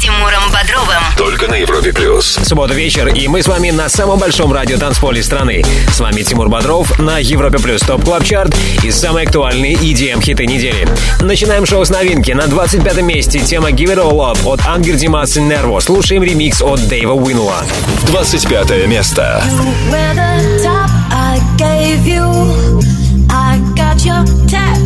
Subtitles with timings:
[0.00, 1.02] Тимуром Бодровым.
[1.18, 2.38] Только на Европе плюс.
[2.42, 5.62] Суббота вечер, и мы с вами на самом большом радио танцполе страны.
[5.92, 10.46] С вами Тимур Бодров на Европе плюс Top Club Chart и самые актуальные EDM хиты
[10.46, 10.88] недели.
[11.20, 12.30] Начинаем шоу с новинки.
[12.30, 15.80] На 25 месте тема Give It All Up от Ангер Димас и Нерво.
[15.80, 17.62] Слушаем ремикс от Дэйва Уинла.
[18.06, 19.42] 25 место.
[19.44, 20.80] You
[21.12, 22.80] I gave you.
[23.28, 24.79] I got your.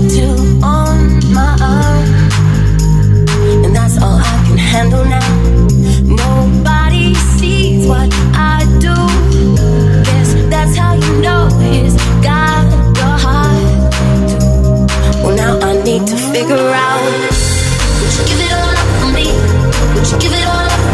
[16.34, 17.01] figure out.
[18.01, 19.27] Would you give it all up for me?
[19.95, 20.93] Would you give it all up?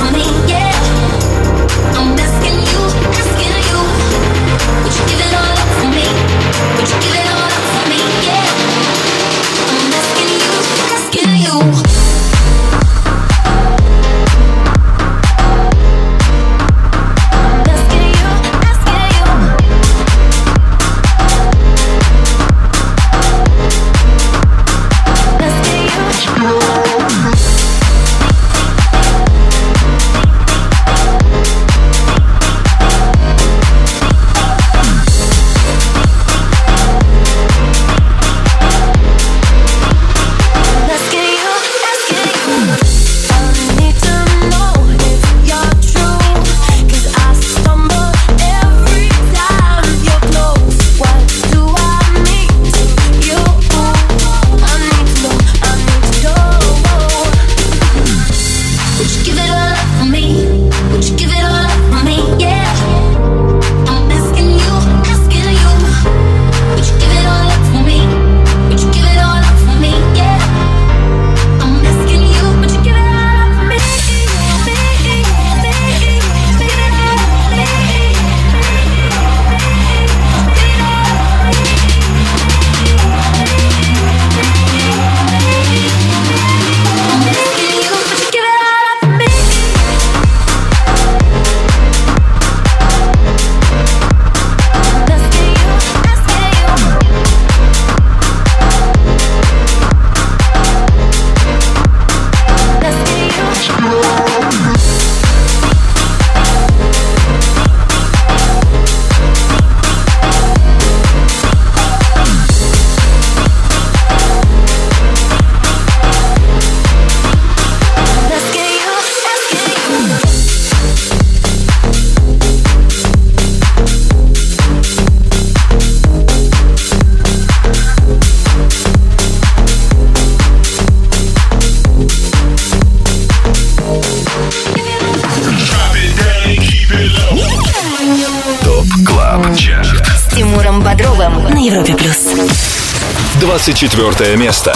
[143.60, 144.72] 24 место.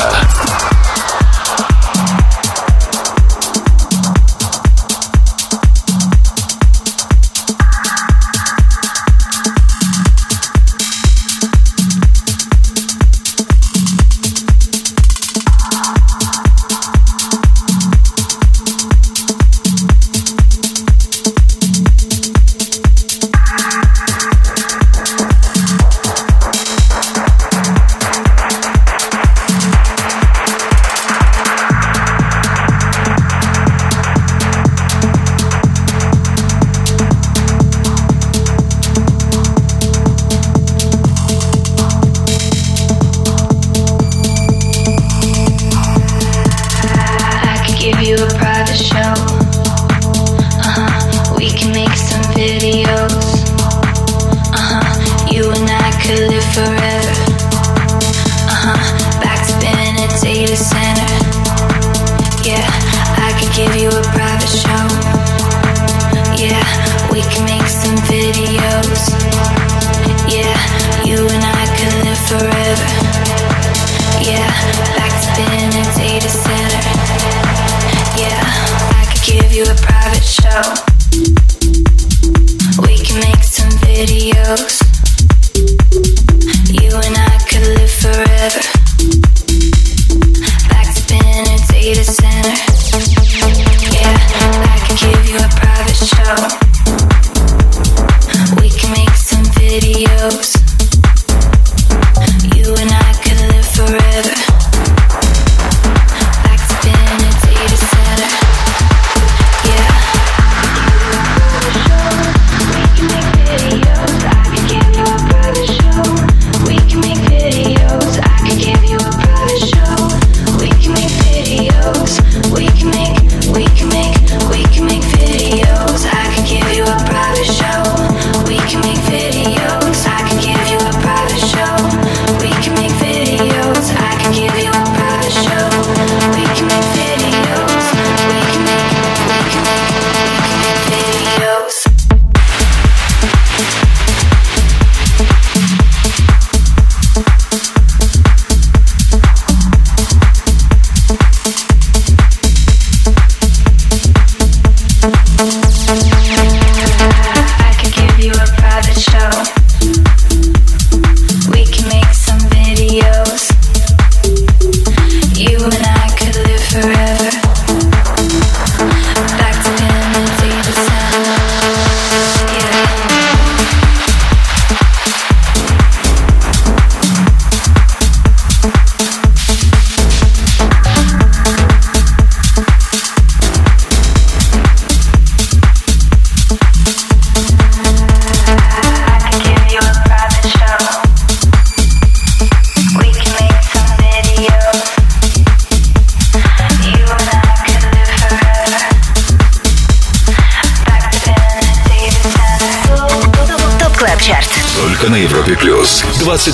[158.92, 159.63] show.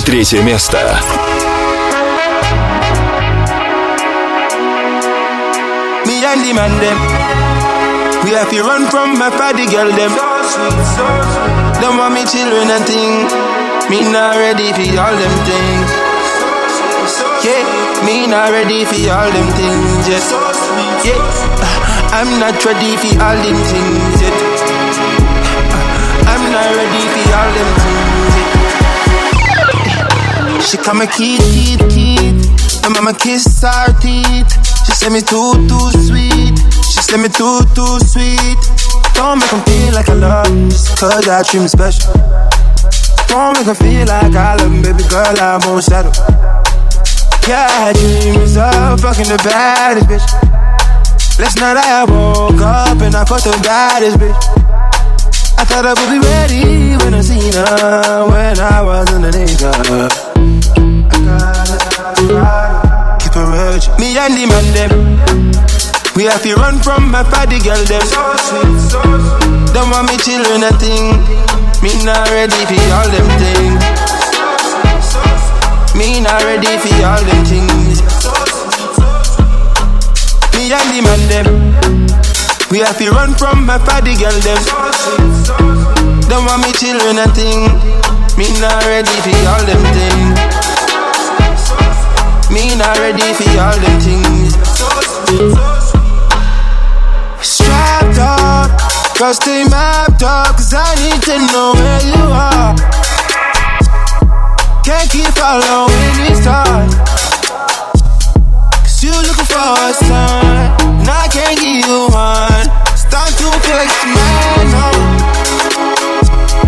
[0.06, 0.26] плюс.
[0.26, 0.78] 23 место.
[6.06, 6.98] Me and the man them.
[8.24, 10.12] We have to run from my party girl them.
[11.80, 13.28] Them want me children and thing.
[13.90, 15.90] Me not ready for all them things.
[17.44, 17.62] Yeah,
[18.06, 20.24] me not ready for all them things yet.
[21.04, 21.20] Yeah,
[22.12, 24.49] I'm not ready for all them things yet.
[30.71, 32.47] She come a kid, kid, kid.
[32.83, 34.47] My mama kiss her teeth.
[34.85, 36.55] She said me too, too sweet.
[36.87, 38.55] She said me too, too sweet.
[39.13, 42.13] Don't make 'em feel like I love 'em just cause I treat 'em special.
[43.27, 46.13] Don't make 'em feel like I love baby girl, I won't settle.
[47.49, 50.23] Yeah, I dreams of fucking the baddest bitch.
[51.37, 54.39] Last night I woke up and I fucked the baddest bitch.
[55.59, 59.31] I thought I would be ready when I seen her when I was in the
[59.59, 60.20] gotta
[62.15, 63.95] keep her urging.
[63.99, 64.91] Me and the man them.
[66.15, 68.03] We have to run from my party girl them.
[69.71, 71.15] Don't want me children a thing.
[71.81, 73.79] Me not ready for all them things.
[75.95, 78.03] Me not ready for all them things.
[80.55, 81.47] Me and the man them.
[82.69, 84.59] We have to run from my party girl them.
[86.27, 87.71] Don't want me children a thing.
[88.37, 90.50] Me not ready for all them things.
[92.51, 94.51] Me not ready for all them things.
[97.41, 98.69] Strapped up,
[99.17, 102.75] girl stay mapped up, cause I need to know where you are.
[104.83, 106.93] Can't keep following these stars.
[108.83, 112.67] Cause you looking for a sign, and I can't give you one.
[112.99, 113.47] Start to
[114.11, 114.87] man, no.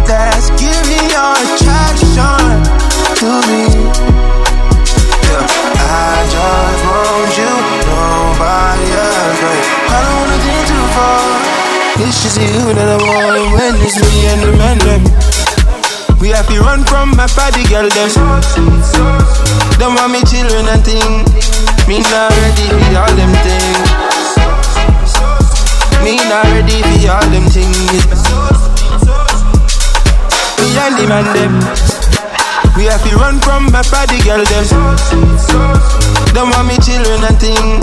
[0.07, 2.63] Let's give me your attraction
[3.19, 3.72] to me.
[6.31, 7.51] Just want you,
[7.87, 9.65] nobody else, babe.
[9.91, 11.19] I don't wanna think too far.
[12.03, 15.03] It's just you that I want when it's me and the man them.
[16.19, 18.09] We have to run from my party girl them.
[19.77, 21.27] Don't want me children and thing.
[21.87, 23.91] Me not ready for all them things.
[26.01, 28.23] Me not ready for all them things.
[30.59, 31.92] Me and the man them.
[32.75, 34.65] We have to run from my party girl them.
[36.33, 37.79] Don't want me children and thing.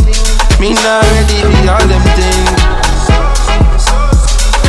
[0.60, 2.60] Me not ready for all them things.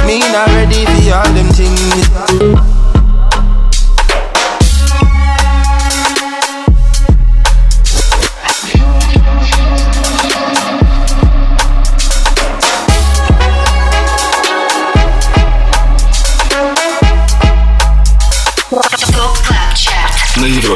[0.06, 2.71] Me not ready for all them things.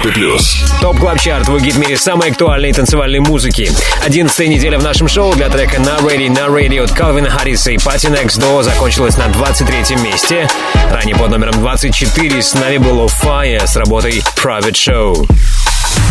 [0.05, 0.57] Европе плюс.
[0.81, 3.71] Top Club Chart в мире самой актуальной танцевальной музыки.
[4.03, 7.77] Одиннадцатая неделя в нашем шоу для трека «Nuh Ready Nuh Ready» от Калвина Харриса и
[7.77, 10.47] PARTYNEXTDOOR закончилась на 23 месте.
[10.91, 15.27] Ранее под номером 24 с нами был Fire с работой Private Show.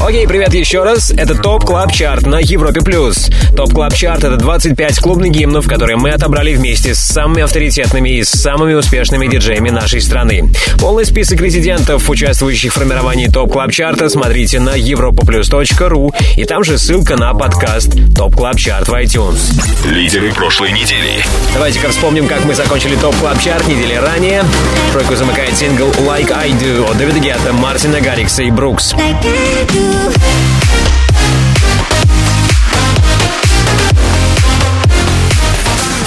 [0.00, 1.10] Окей, привет еще раз.
[1.10, 2.80] Это Top Club Chart на Европе+.
[2.80, 3.30] плюс.
[3.56, 8.24] ТОП Клаб Чарт— это 25 клубных гимнов, которые мы отобрали вместе с самыми авторитетными и
[8.24, 10.50] самыми успешными диджеями нашей страны.
[10.78, 16.64] Полный список резидентов, участвующих в формировании Top Club Chart а, смотрите на europaplus.ru и там
[16.64, 19.38] же ссылка на подкаст Top Club Chart в iTunes.
[19.84, 21.24] Лидеры прошлой недели.
[21.54, 24.44] Давайте-ка вспомним, как мы закончили Top Club Chart недели ранее.
[24.92, 28.94] Тройку замыкает сингл «Like I Do» от Дэвида Гетта, Мартина Гаррикса и Brooks.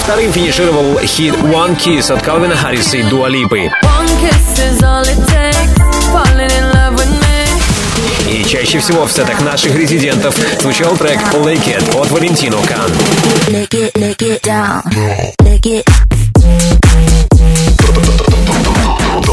[0.02, 3.70] Вторым финишировал хит «One Kiss» от Калвина Харриса и Дуа Липы.
[3.82, 5.76] One kiss is all it takes.
[6.12, 7.26] Falling in love with me.
[8.30, 12.90] И чаще всего в сетах наших резидентов звучал трек «Lick It» от Валентино Кан.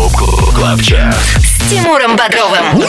[0.04, 2.84] Chart С Тимуром Бодровым.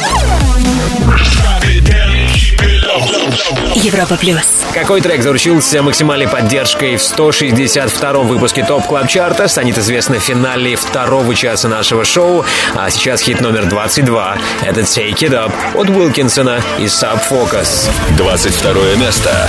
[3.77, 4.65] Европа плюс.
[4.73, 10.23] Какой трек заручился максимальной поддержкой в 162-м выпуске Top Club Chart а, станет известно в
[10.25, 12.45] финале второго часа нашего шоу.
[12.75, 14.37] А сейчас хит номер 22.
[14.63, 17.89] Это Take It Up от Уилкинсона и Sub Focus.
[18.17, 19.49] 22 место.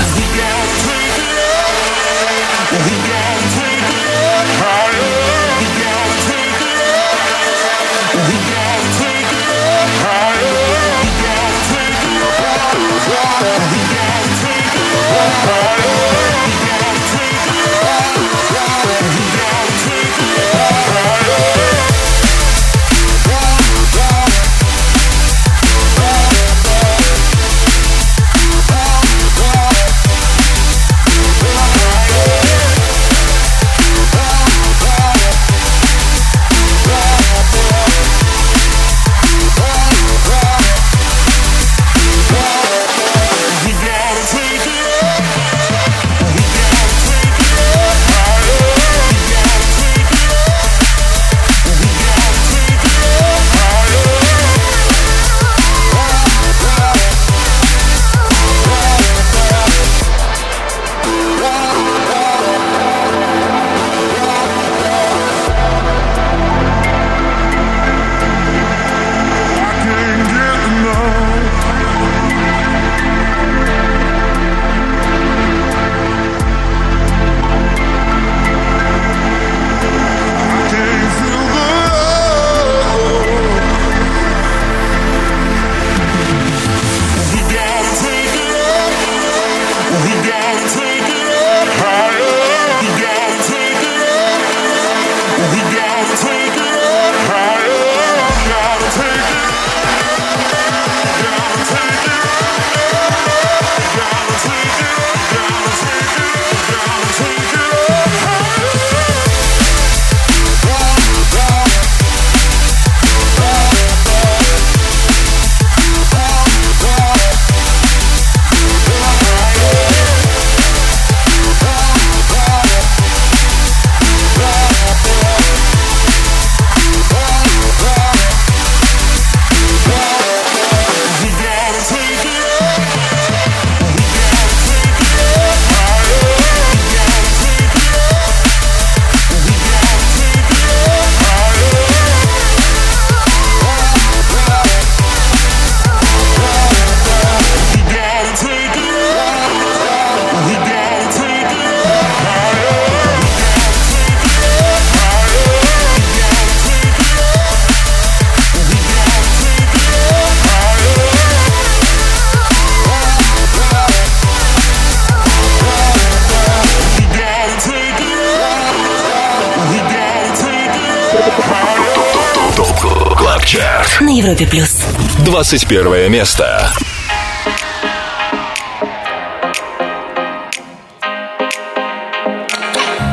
[175.45, 176.71] 21 место.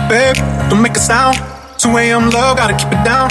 [0.09, 0.35] Babe,
[0.69, 1.37] don't make a sound.
[1.77, 2.29] 2 a.m.
[2.29, 3.29] low, gotta keep it down.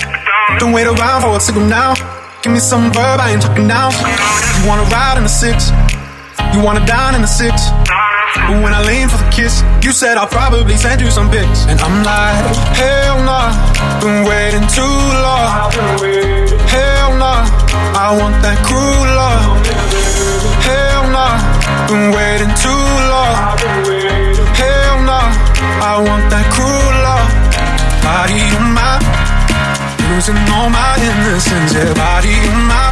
[0.58, 1.94] Don't wait around for a signal now.
[2.42, 3.90] Give me some verb, I ain't talking now.
[4.60, 5.70] You wanna ride in the six?
[6.54, 7.70] You wanna dine in the six?
[8.51, 11.63] But when I lean for the kiss, you said I'll probably send you some pics.
[11.71, 12.35] And I'm like,
[12.75, 13.47] hell nah,
[14.03, 15.71] been waiting too long.
[16.67, 17.47] Hell nah,
[17.95, 19.55] I want that cruel love.
[20.67, 21.39] Hell nah,
[21.87, 23.55] been waiting too long.
[24.59, 25.31] Hell nah,
[25.87, 27.31] I want that cruel love.
[28.03, 28.99] Body on my,
[30.11, 31.71] losing all my innocence.
[31.71, 32.91] Yeah, body on my,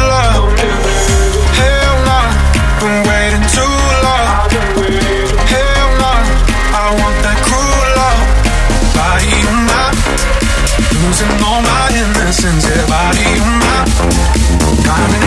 [11.11, 12.63] losing all my innocence.
[12.65, 13.59] Yeah, body on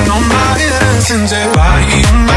[0.09, 1.33] all my innocence.
[1.33, 2.34] Yeah, body on my,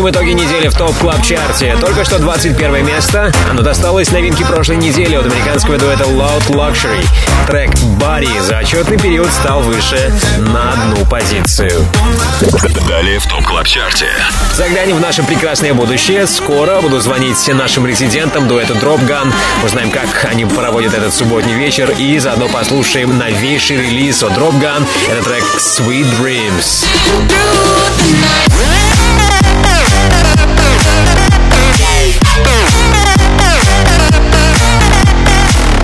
[0.00, 1.76] Подводим итоги недели в Top Club Chart е.
[1.78, 3.30] Только что 21 место.
[3.50, 7.04] Оно досталось новинке прошлой недели от американского дуэта Loud Luxury.
[7.46, 11.86] Трек Body за отчетный период стал выше на одну позицию.
[12.88, 14.08] Далее в Top Club Chart е.
[14.54, 16.26] Заглянем в наше прекрасное будущее.
[16.26, 19.30] Скоро буду звонить нашим резидентам дуэту Drop Gun.
[19.62, 21.90] Узнаем, как они проводят этот субботний вечер.
[21.98, 24.86] И заодно послушаем новейший релиз от Drop Gun.
[25.10, 26.86] Это трек Sweet Dreams.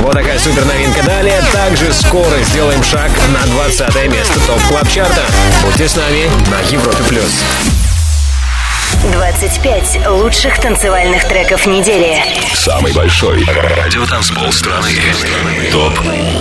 [0.00, 1.02] Вот такая супер новинка.
[1.02, 5.26] Далее также скоро сделаем шаг на 20 место топ клаб чарта.
[5.64, 7.42] Будьте с нами на Европе плюс.
[9.12, 12.22] 25 лучших танцевальных треков недели.
[12.54, 14.90] Самый большой радиотанцпол страны.
[15.70, 15.98] ТОП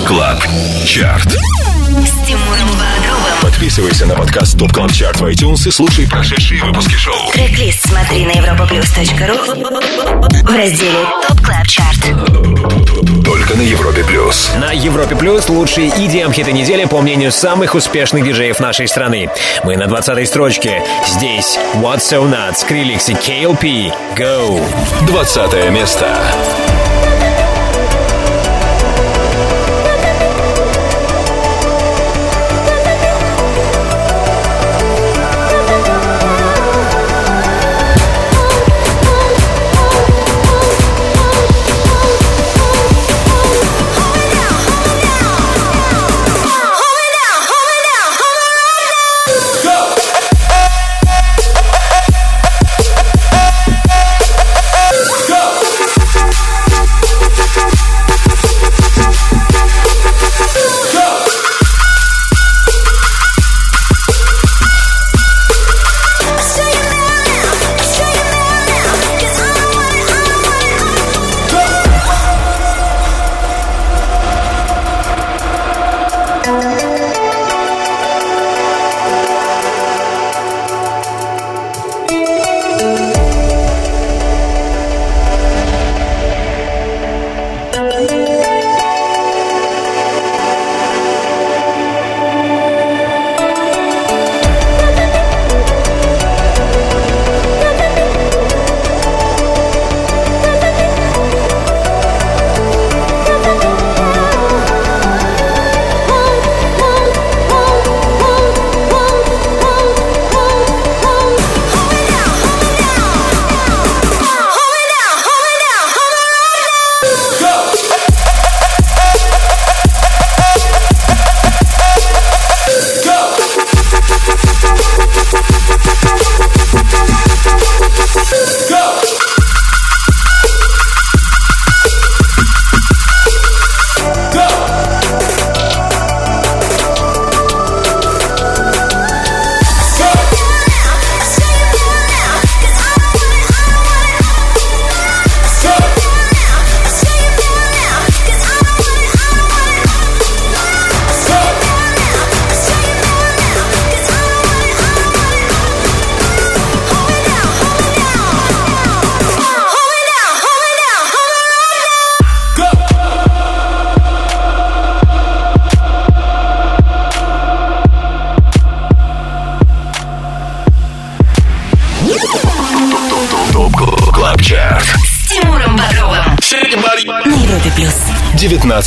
[0.08, 0.44] КЛАБ
[0.86, 1.34] ЧАРТ.
[1.34, 3.25] С Тимуром Бодровым.
[3.46, 7.32] Подписывайся на подкаст ТОП КЛАБ ЧАРТ в iTunes и слушай прошедшие выпуски шоу.
[7.32, 9.38] Трек-лист смотри на europaplus.ru
[10.42, 13.24] в разделе ТОП КЛАБ ЧАРТ.
[13.24, 14.50] Только на Европе Плюс.
[14.60, 19.30] На Европе Плюс лучшие EDM хиты недели по мнению самых успешных диджеев нашей страны.
[19.64, 20.82] Мы на 20-й строчке.
[21.06, 23.94] Здесь What's So Nuts, Skrillex и KLP.
[24.18, 24.60] Go!
[25.06, 26.18] 20 место.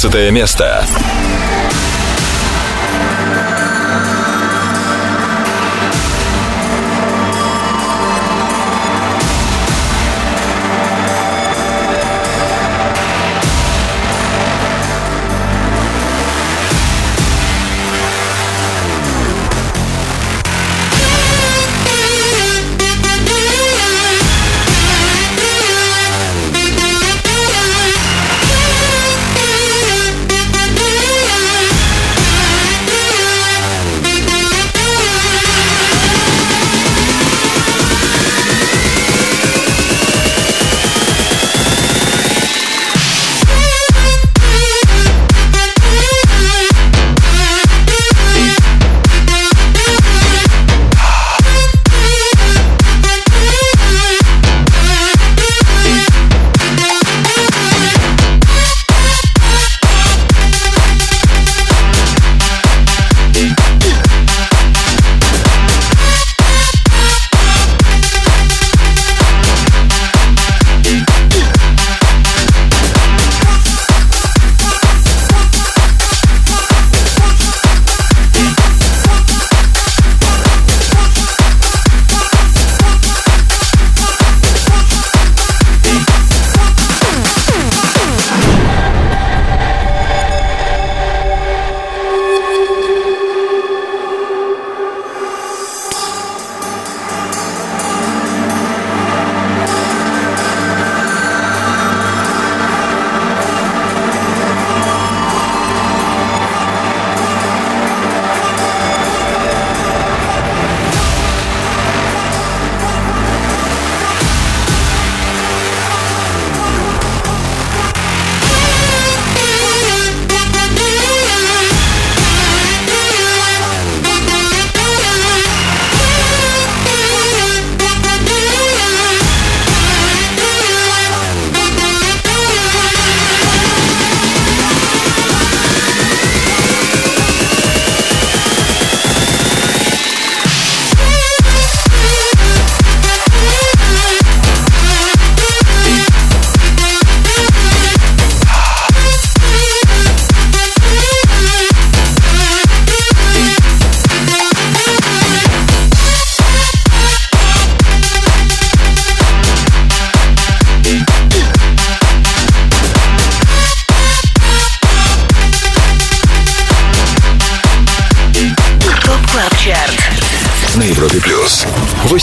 [0.01, 0.87] 19 место.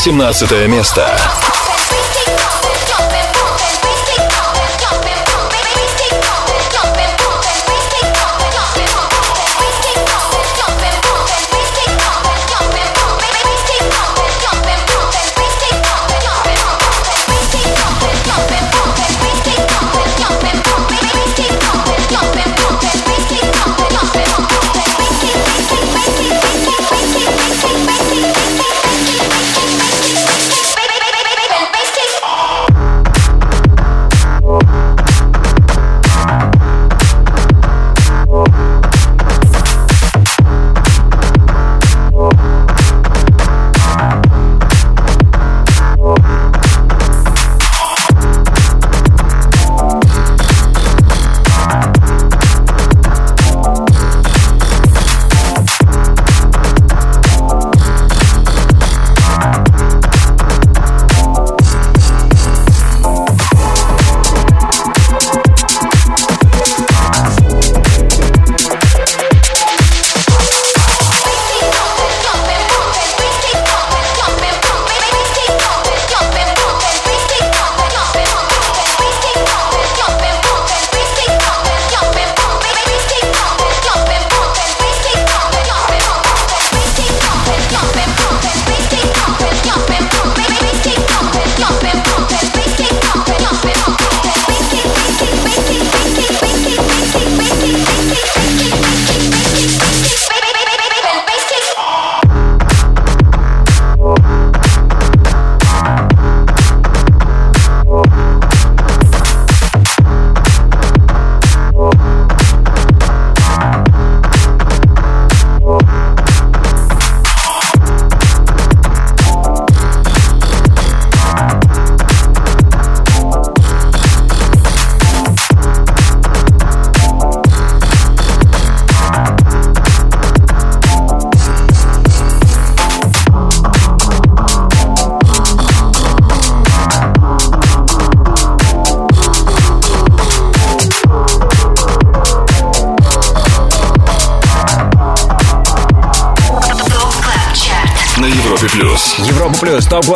[0.05, 1.17] 18 место.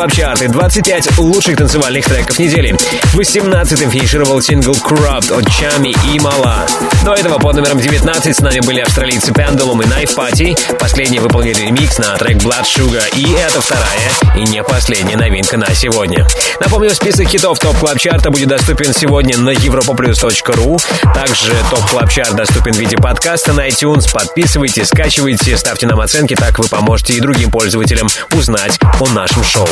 [0.00, 2.74] Топ Клаб Чарт и 25 лучших танцевальных треков недели.
[3.14, 6.66] 18-м финишировал сингл Kurupt от Tchami и Malaa.
[7.04, 10.78] До этого под номером 19 с нами были австралийцы Pendulum и Knife Party.
[10.78, 13.02] Последние выполнили ремикс на трек Blood Sugar.
[13.14, 16.26] И это вторая и не последняя новинка на сегодня.
[16.60, 20.80] Напомню, список хитов Top Club Chart а будет доступен сегодня на europaplus.ru.
[21.12, 24.10] Также Top Club Chart доступен в виде подкаста на iTunes.
[24.10, 29.68] Подписывайтесь, скачивайте, ставьте нам оценки, так вы поможете и другим пользователям узнать о нашем шоу.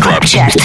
[0.00, 0.56] Club Chart.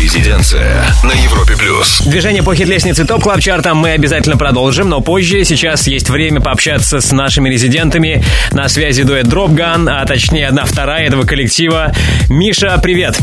[0.00, 2.00] Резиденция на Европе плюс.
[2.06, 5.44] Движение по хит-лестнице Top Club Chart а мы обязательно продолжим, но позже.
[5.44, 8.24] Сейчас есть время пообщаться с нашими резидентами.
[8.52, 11.92] На связи дуэт Drop Gun, а точнее одна вторая этого коллектива.
[12.28, 13.18] Миша, привет!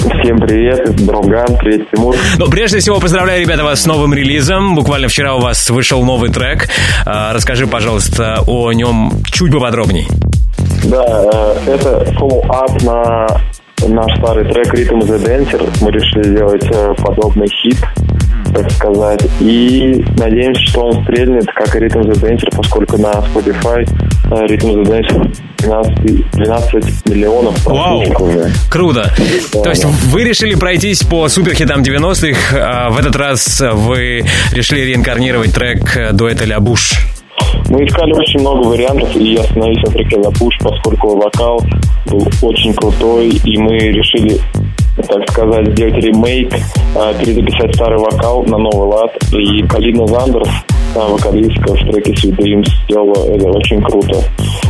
[0.00, 2.16] Всем привет, Drop Gun, привет, Тимур.
[2.38, 4.74] Ну, прежде всего, поздравляю, ребята, вас с новым релизом.
[4.74, 6.68] Буквально вчера у вас вышел новый трек.
[7.06, 10.06] А, Расскажи, пожалуйста, о нем чуть поподробней.
[10.84, 11.04] Да,
[11.66, 13.26] э, это follow-up на
[13.88, 15.68] наш старый трек Rhythm the Dancer.
[15.80, 17.78] Мы решили сделать э, подобный хит,
[18.54, 19.26] так сказать.
[19.40, 23.88] И надеемся, что он стрельнет, как и Rhythm the Dancer, поскольку на Spotify
[24.30, 28.02] э, Rhythm the Dancer 12, 12 миллионов Вау.
[28.20, 28.50] уже.
[28.70, 29.10] Круто.
[29.54, 29.88] Да, То есть да.
[30.10, 36.44] вы решили пройтись по суперхитам 90-х, а в этот раз вы решили реинкарнировать трек дуэта
[36.44, 37.13] Ля Буш.
[37.70, 41.60] Мы искали очень много вариантов, и я остановился на треке «La Push», поскольку вокал
[42.06, 44.38] был очень крутой, и мы решили,
[44.96, 49.16] так сказать, сделать ремейк, э, перезаписать старый вокал на новый лад.
[49.32, 50.48] И Калина Зандерс,
[50.94, 54.22] э, вокалистка в треке Sweet Dreams, сделала это очень круто.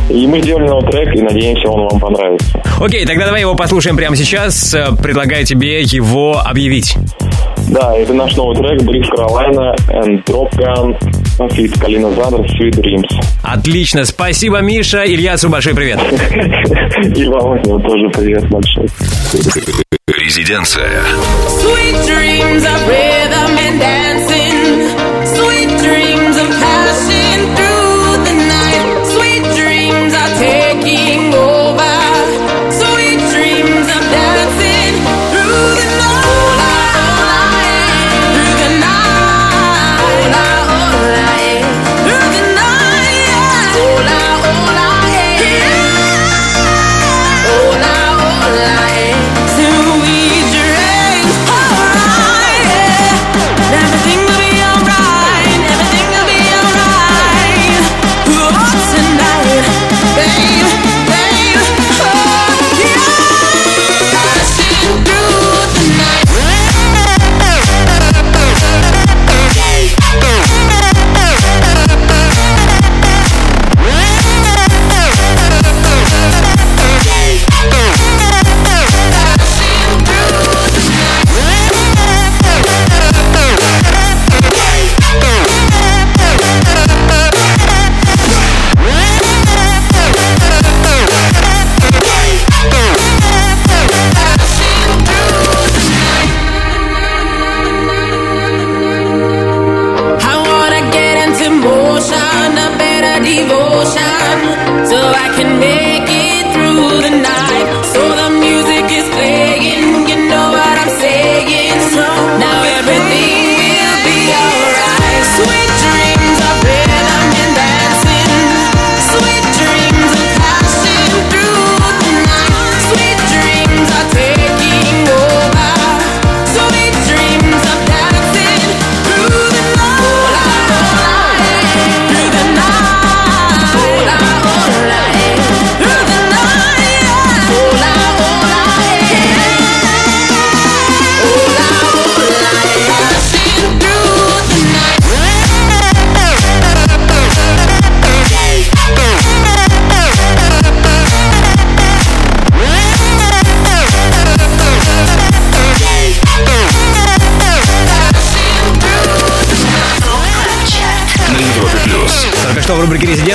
[0.09, 2.63] И мы сделали новый трек, и надеемся, он вам понравится.
[2.79, 4.75] Окей, тогда давай его послушаем прямо сейчас.
[5.01, 6.95] Предлагаю тебе его объявить.
[7.69, 13.07] Да, это наш новый трек Бриф Каролайна and Drop Gun Фит Калина Зандерс Sweet Dreams.
[13.43, 15.03] Отлично, спасибо, Миша.
[15.03, 15.99] Ильясу большой привет.
[17.17, 18.87] И вам тоже привет большой.
[20.07, 21.01] Резиденция
[21.61, 24.44] Sweet dreams of rhythm and dancing.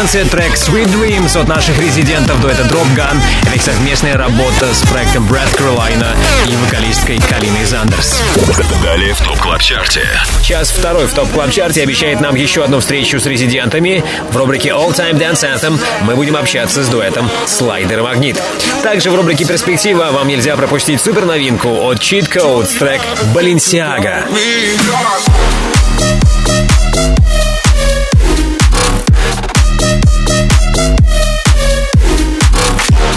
[0.01, 3.21] «Резиденция» трек «Sweet Dreams» от наших резидентов дуэта Drop Gun.
[3.43, 6.17] Это их совместная работа с проектом Breathe Carolina
[6.49, 8.23] и вокалисткой Калиной Зандерс.
[8.83, 10.09] Далее в Top Club Chart е.
[10.43, 14.03] Час второй в Top Club Chart е обещает нам еще одну встречу с резидентами.
[14.31, 18.41] В рубрике All Time Dance Anthem мы будем общаться с дуэтом Slider Magnit.
[18.83, 23.03] Также в рубрике Перспектива вам нельзя пропустить супер новинку от Cheat Codes трек
[23.35, 24.25] Balenciaga.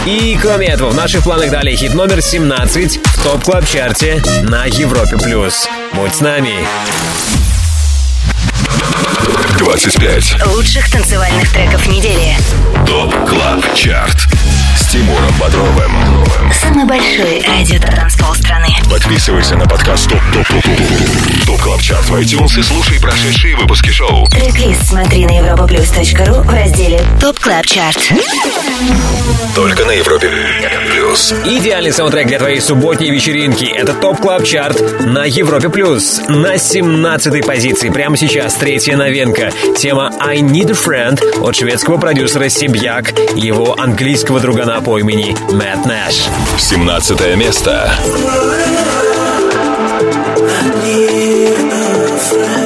[0.05, 4.21] И кроме этого, в наших планах далее хит номер 17 в Top Club Chart е
[4.41, 5.69] на Европе Плюс.
[5.93, 6.67] Будь с нами.
[9.59, 10.45] 25.
[10.47, 12.35] Лучших танцевальных треков недели.
[12.85, 14.27] Top Club Chart с
[14.93, 16.23] Тимуром Бодровым
[16.61, 18.67] Самый большой радиотанцпол страны.
[18.89, 23.55] Подписывайся на подкаст Top Top Top Top Top Club Chart в iTunes и слушай прошедшие
[23.55, 27.97] выпуски шоу Трек-лист смотри на europaplus.ru в разделе Top Club Chart.
[29.55, 30.29] Только на Европе
[30.91, 33.65] Плюс Идеальный саундтрек для твоей субботней вечеринки.
[33.65, 39.51] Это Top Club Chart на Европе Плюс На 17 позиции прямо сейчас третья новинка.
[39.75, 45.35] Тема «I Need a Friend» от шведского продюсера Sebjak и его английского другана по имени
[45.51, 46.27] Мэтт Нэш.
[46.57, 47.91] 17 место
[52.33, 52.62] ТОП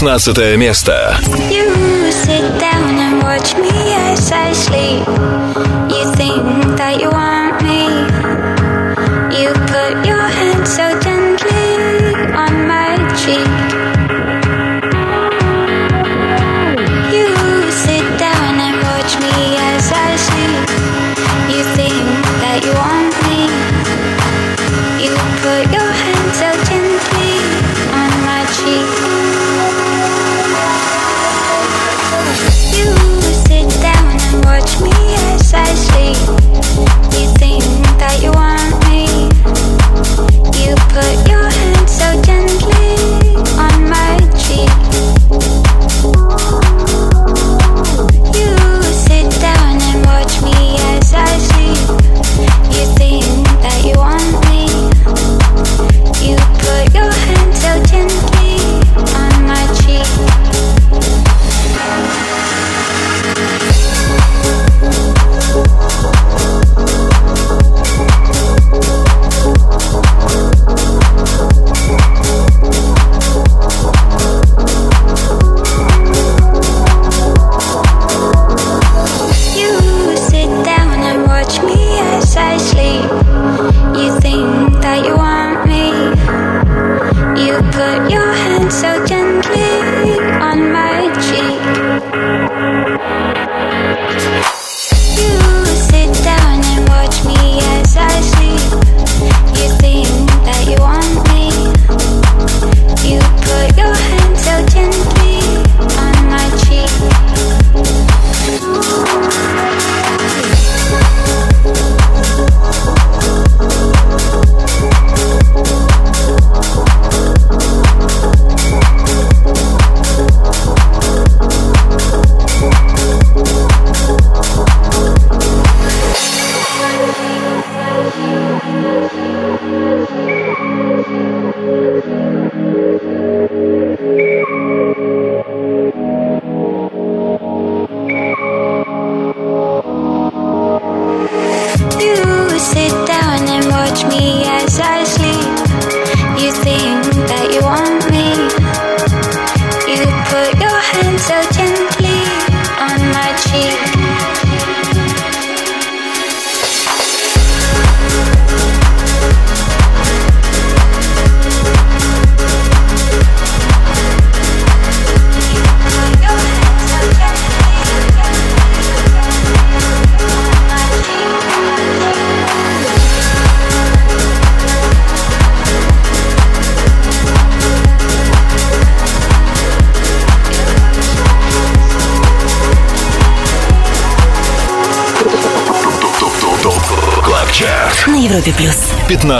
[0.00, 1.20] 16 место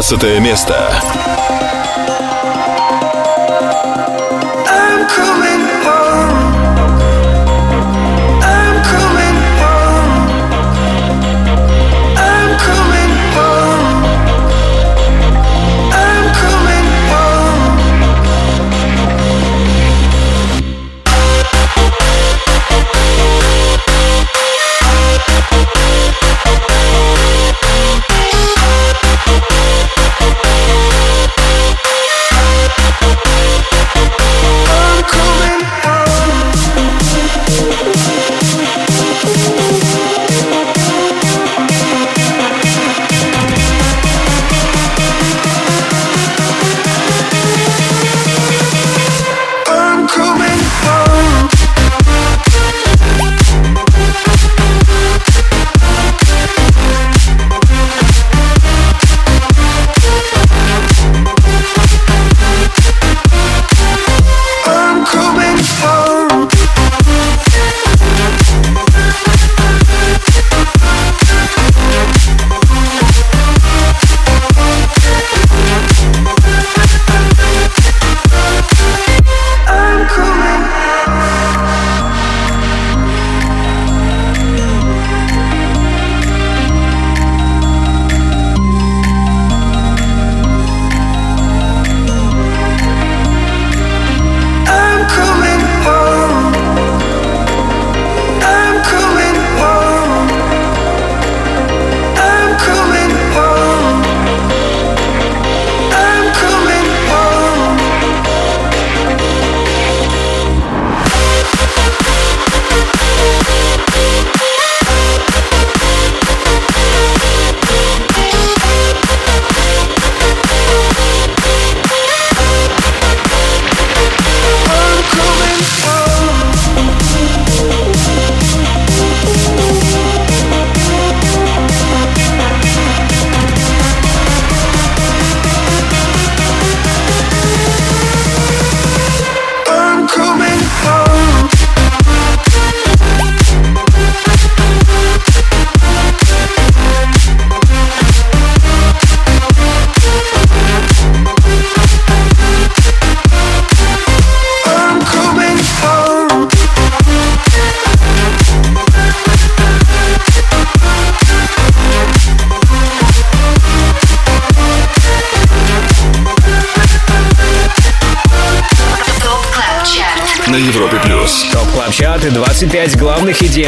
[0.02, 1.19] 15 место.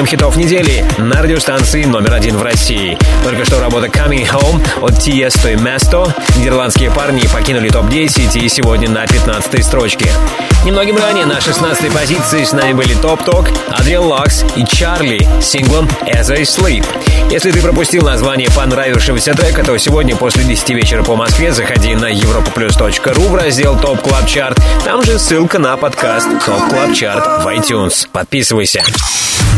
[0.03, 2.99] топ-7 хитов недели на радиостанции номер один в России.
[3.25, 6.11] Только что работа Coming Home от Tiesto и Mesto.
[6.39, 10.11] Нидерландские парни покинули топ-10 и сегодня на 15 строчке.
[10.65, 15.89] Немногим ранее на 16 позиции с нами были Tobtok, Адриан Лакс и Чарли с синглом
[16.03, 16.85] As I Sleep.
[17.31, 22.13] Если ты пропустил название понравившегося трека, то сегодня после 10 вечера по Москве заходи на
[22.13, 24.59] europaplus.ru в раздел Top Club Chart.
[24.85, 28.09] Там же ссылка на подкаст Top Club Chart в iTunes.
[28.11, 28.83] Подписывайся.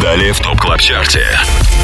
[0.00, 1.26] Далее в ТОП КЛАБ ЧАРТе.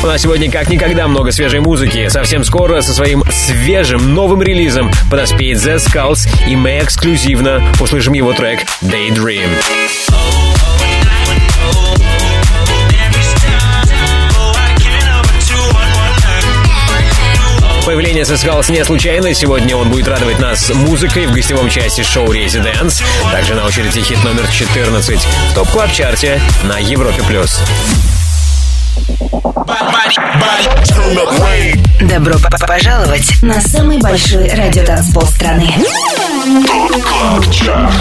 [0.02, 2.08] У нас сегодня как никогда много свежей музыки.
[2.08, 8.32] Совсем скоро со своим свежим новым релизом подоспеет The Skulls, и мы эксклюзивно услышим его
[8.32, 9.48] трек Daydream.
[17.96, 19.32] Появление Skulls не случайно.
[19.32, 23.02] Сегодня он будет радовать нас музыкой в гостевом части шоу Residence.
[23.32, 25.18] Также на очереди хит номер 14
[25.50, 27.22] в топ клаб чарте на Европе+.
[27.22, 27.62] плюс.
[32.02, 32.34] Добро
[32.68, 35.74] пожаловать на самый большой радиотанцпол страны.
[36.66, 37.94] КЛАБ ЧАРТ.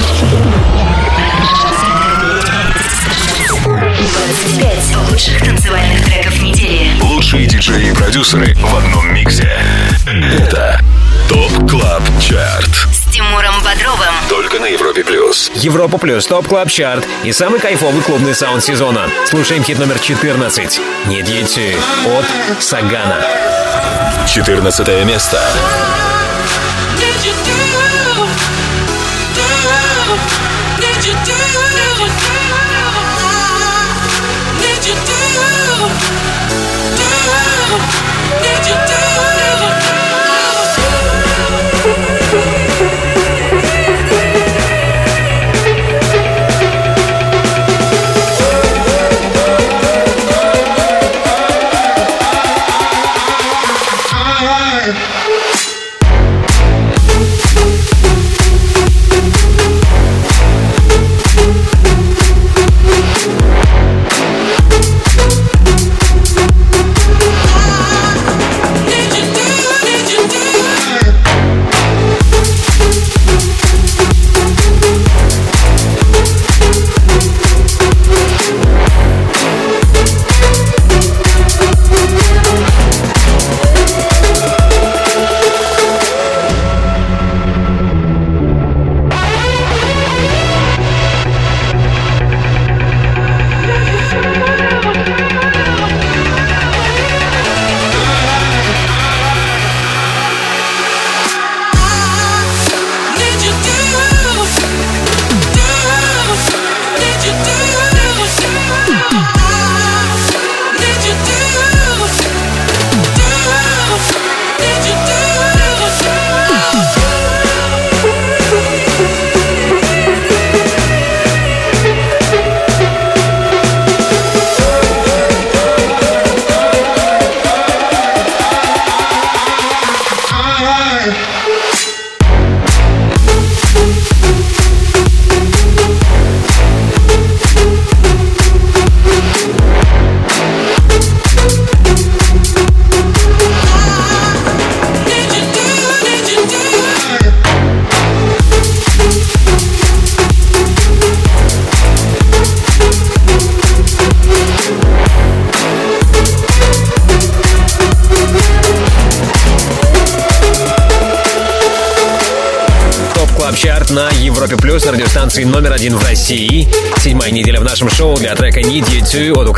[4.26, 6.99] 25 лучших танцевальных треков недели.
[6.99, 9.47] Лучшие диджеи и продюсеры в одном миксе.
[10.07, 10.80] Это
[11.30, 12.88] ТОП КЛАБ ЧАРТ.
[12.91, 14.15] С Тимуром Бодровым.
[14.28, 15.51] Только на Европе Плюс.
[15.53, 19.07] Европа плюс топ клаб чарт и самый кайфовый клубный саунд сезона.
[19.28, 20.80] Слушаем хит номер 14.
[21.05, 21.76] Не дети
[22.07, 23.23] от Сагана.
[24.28, 25.39] 14 место.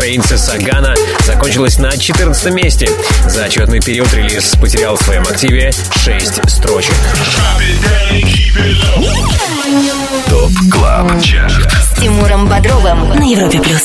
[0.08, 0.96] Украинца Сагана
[1.26, 2.90] закончилась на 14 месте.
[3.28, 6.94] За отчетный период релиз потерял в своем активе 6 строчек.
[10.30, 13.84] ТОП КЛАБ ЧАРТ С Тимуром Бодровым на Европе Плюс.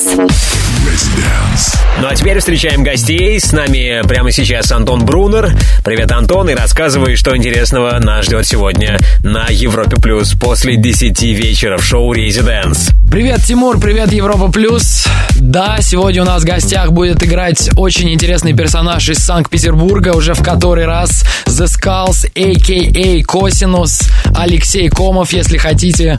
[2.01, 3.41] Ну а теперь встречаем гостей.
[3.41, 5.53] С нами прямо сейчас Антон Брунер.
[5.85, 11.79] Привет, Антон, и рассказывай, что интересного нас ждет сегодня на Европе Плюс после 10 вечера
[11.79, 12.91] в шоу Резиденс.
[13.11, 15.07] Привет, Тимур, привет, Европа Плюс.
[15.53, 20.43] Да, сегодня у нас в гостях будет играть очень интересный персонаж из Санкт-Петербурга, уже в
[20.43, 23.23] который раз The Skulls, a.k.a.
[23.23, 24.01] Косинус,
[24.35, 26.17] Алексей Комов, если хотите.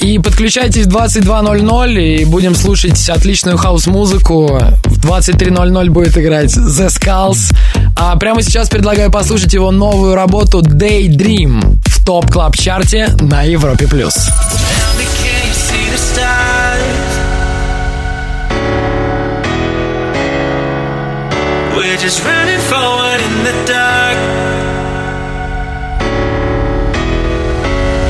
[0.00, 4.60] И подключайтесь в 22.00 и будем слушать отличную хаус-музыку.
[4.84, 7.52] В 23.00 будет играть The Skulls.
[7.96, 13.42] А прямо сейчас предлагаю послушать его новую работу Daydream в Top Club Chart е на
[13.42, 14.14] Европе Плюс.
[21.96, 24.18] We're just running forward in the dark.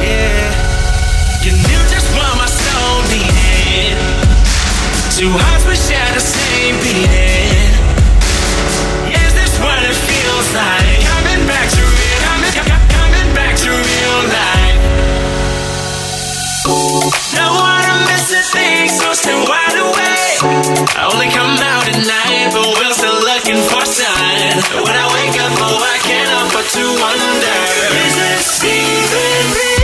[0.02, 0.50] Yeah,
[1.46, 3.94] you knew just what my soul needed.
[5.14, 7.70] Two hearts we share the same beating.
[9.22, 11.06] Is this what it feels like?
[11.06, 12.54] Coming back to real, coming,
[12.90, 14.82] coming back to real life.
[17.38, 20.25] Don't wanna miss a thing, so stay wide awake.
[20.42, 24.60] I only come out at night, but we're still looking for sign.
[24.84, 27.56] When I wake up, oh, I can't help but to wonder:
[28.04, 29.75] Is this even real?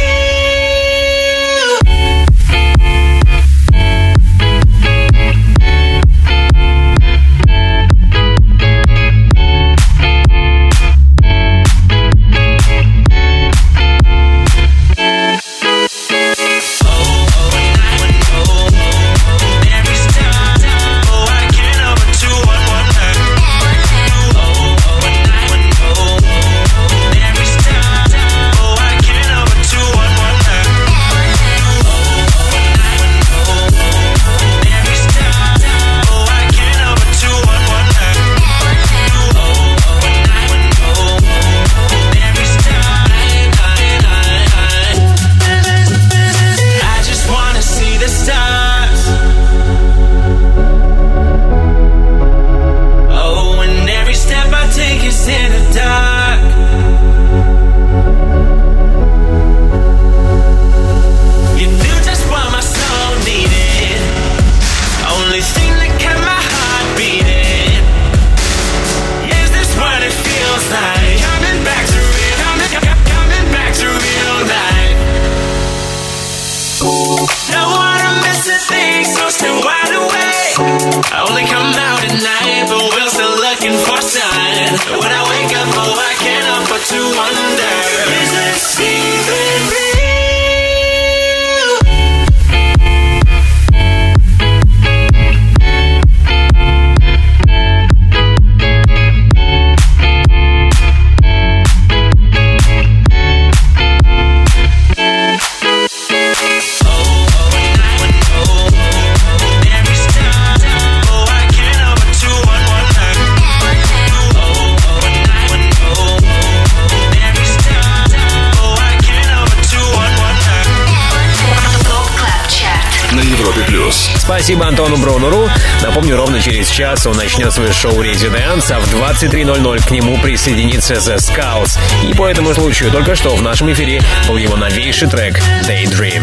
[124.93, 125.51] Антону Брунеру.
[125.83, 130.95] Напомню, ровно через час он начнет свое шоу «Резиденс», а в 23.00 к нему присоединится
[130.95, 131.79] The Skulls.
[132.07, 136.23] И по этому случаю только что в нашем эфире был его новейший трек «Daydream».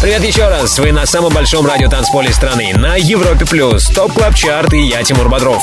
[0.00, 0.78] Привет еще раз.
[0.78, 2.72] Вы на самом большом радиотанцполе страны.
[2.74, 3.86] На Европе Плюс.
[3.88, 5.62] Top Club Chart и я, Тимур Бодров.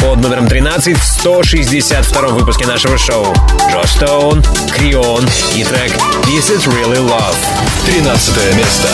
[0.00, 3.34] Под номером 13 в 162 выпуске нашего шоу.
[3.70, 4.42] Джо Стоун,
[4.72, 5.92] Крион и трек
[6.24, 7.36] This Is Really Love.
[7.86, 8.88] 13 место.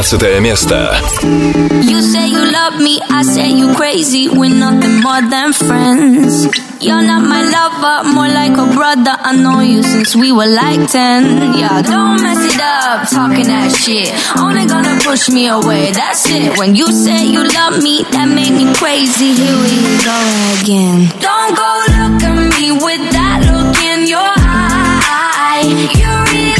[0.00, 0.90] 12 место.
[1.82, 4.26] You say you love me, I say you crazy.
[4.26, 6.48] We're nothing more than friends.
[6.80, 9.14] You're not my lover, more like a brother.
[9.20, 11.58] I know you since we were like 10.
[11.60, 14.08] Yeah, don't mess it up, talking that shit.
[14.40, 16.56] Only gonna push me away, that's it.
[16.56, 19.34] When you say you love me, that made me crazy.
[19.34, 19.76] Here we
[20.08, 20.18] go
[20.56, 20.98] again.
[21.20, 25.68] Don't go look at me with that look in your eye.
[26.00, 26.59] You really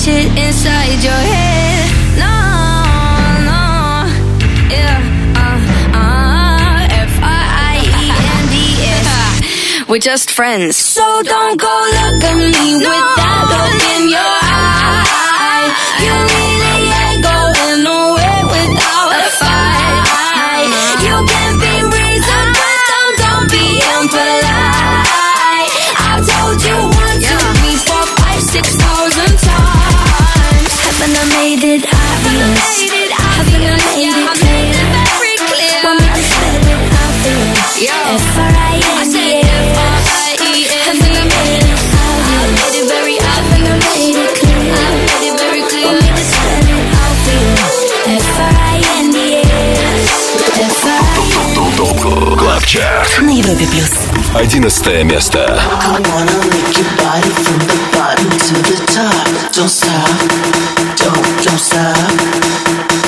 [0.00, 1.88] shit inside your head.
[2.16, 2.36] No,
[3.48, 3.60] no,
[4.72, 4.96] yeah,
[5.36, 5.60] uh,
[5.92, 7.04] uh.
[7.04, 9.08] F R I E N D S.
[9.88, 10.76] We're just friends.
[10.76, 15.68] So don't go look at me with that look in your eye.
[16.04, 16.49] You
[32.40, 32.56] i'ma
[39.04, 39.19] spell it.
[52.70, 53.20] Чарт.
[53.22, 53.90] На Европе плюс.
[54.32, 55.40] 11 место.
[55.40, 59.26] I wanna lick your body from the bottom to the top.
[59.52, 60.08] Don't stop,
[60.96, 61.96] don't, don't stop.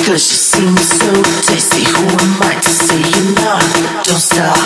[0.05, 1.13] Cause you seem so
[1.47, 1.85] tasty.
[1.85, 3.63] Who am I to say you're not?
[4.03, 4.59] Don't stop,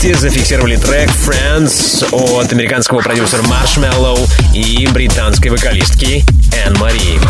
[0.00, 4.18] 12 месте зафиксировали трек Friends от американского продюсера Marshmello
[4.54, 6.24] и британской вокалистки
[6.64, 7.20] Энн Мари.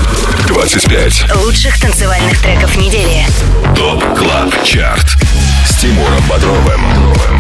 [0.47, 1.35] 25.
[1.45, 3.27] Лучших танцевальных треков недели.
[3.77, 5.17] Top Club Chart с
[5.81, 6.83] Тимуром Бодровым.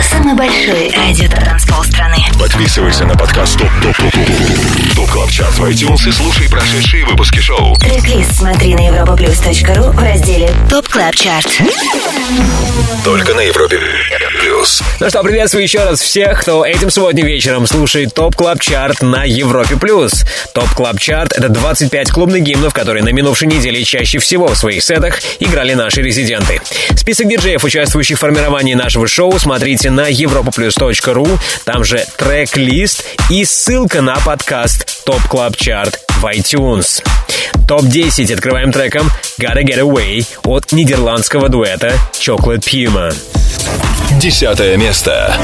[0.03, 2.17] Самый большой радиотанцпол страны.
[2.39, 7.05] Подписывайся на подкаст Top Top Top Top Top Club Chart в iTunes и слушай прошедшие
[7.05, 7.75] выпуски шоу.
[7.77, 11.49] Трек-лист смотри на europaplus.ru в разделе Top Club Chart.
[13.05, 13.79] Только на Европе
[14.41, 14.83] Плюс.
[15.01, 19.25] Ну что, приветствую еще раз всех, кто этим сегодня вечером слушает Top Club Chart на
[19.25, 20.25] Европе Плюс.
[20.55, 24.83] Top Club Chart— это 25 клубных гимнов, которые на минувшей неделе чаще всего в своих
[24.83, 26.61] сетах играли наши резиденты.
[27.01, 34.03] Список диджеев, участвующих в формировании нашего шоу, смотрите на europaplus.ru, там же трек-лист и ссылка
[34.03, 37.03] на подкаст Top Club Chart в iTunes.
[37.67, 39.09] Топ-10 открываем треком
[39.41, 43.15] Gotta Get Away от нидерландского дуэта Chocolate Puma.
[44.21, 45.35] Десятое место.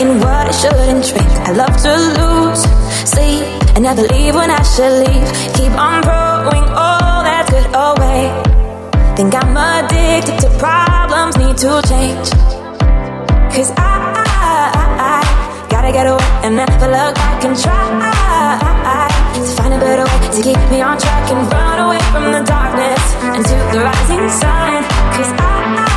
[0.00, 1.30] In what I shouldn't drink.
[1.46, 2.66] I love to lose
[3.04, 3.46] sleep
[3.76, 5.30] and never leave when I should leave.
[5.54, 7.03] Keep on good away.
[9.16, 12.30] Think I'm addicted to problems, need to change.
[13.54, 17.94] Cause I, I, I, gotta get away and never look back and try
[19.34, 22.42] to find a better way to keep me on track and run away from the
[22.42, 24.82] darkness into the rising sun.
[25.14, 25.93] Cause I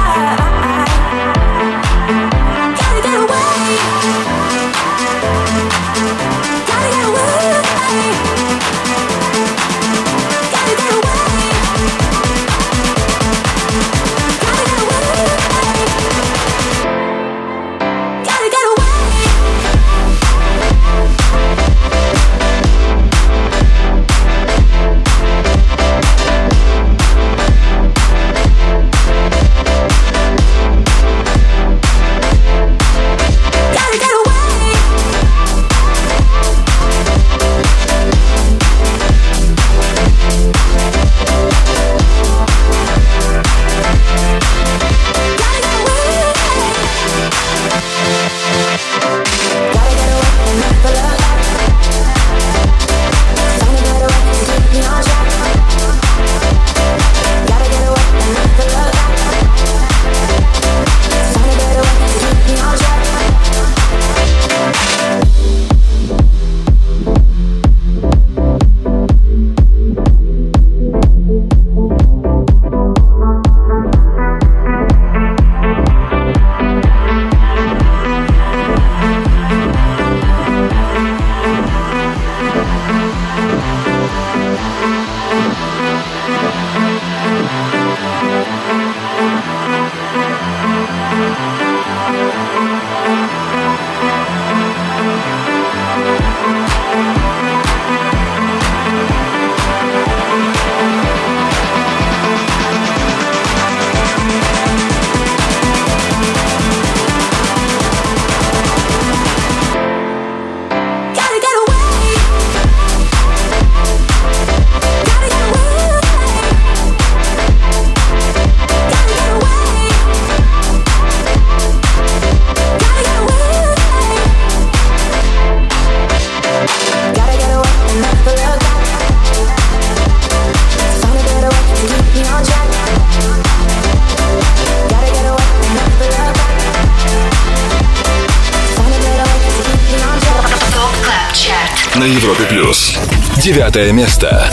[141.98, 142.96] На Европе Плюс.
[143.42, 144.52] Девятое место.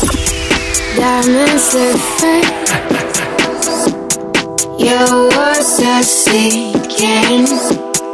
[4.78, 7.46] Your words are sinking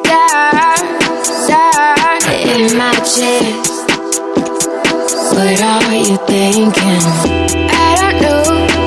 [0.03, 0.81] down,
[1.49, 3.70] down in my chest.
[5.33, 7.05] What are you thinking?
[7.70, 8.80] I don't know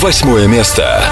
[0.00, 1.04] Восьмое место.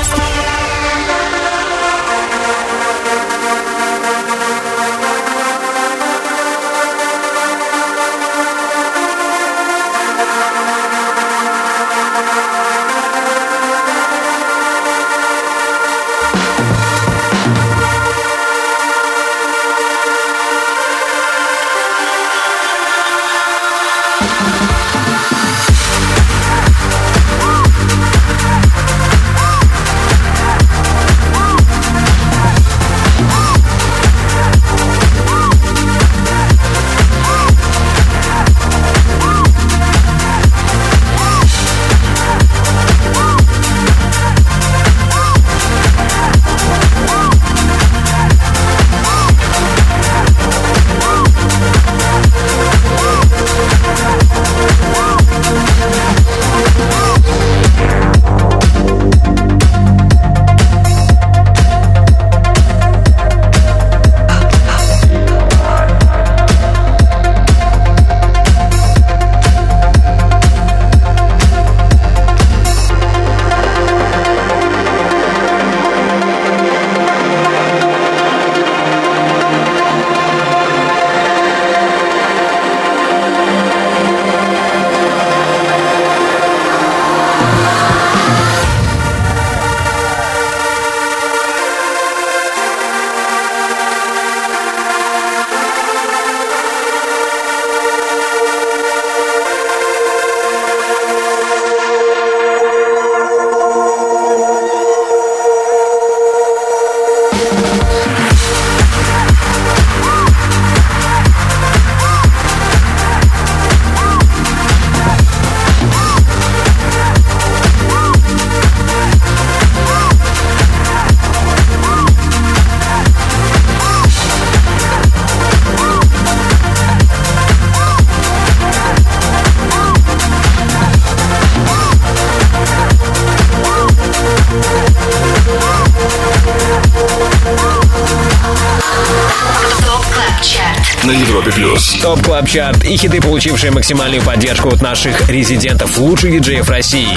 [142.49, 147.09] Top Club Chart и хиты, получившие максимальную поддержку от наших резидентов, лучших диджеев России.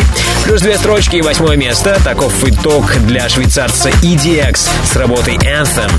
[0.43, 1.99] Плюс две строчки и восьмое место.
[2.03, 5.91] Таков итог для швейцарца EDX с работой Anthem.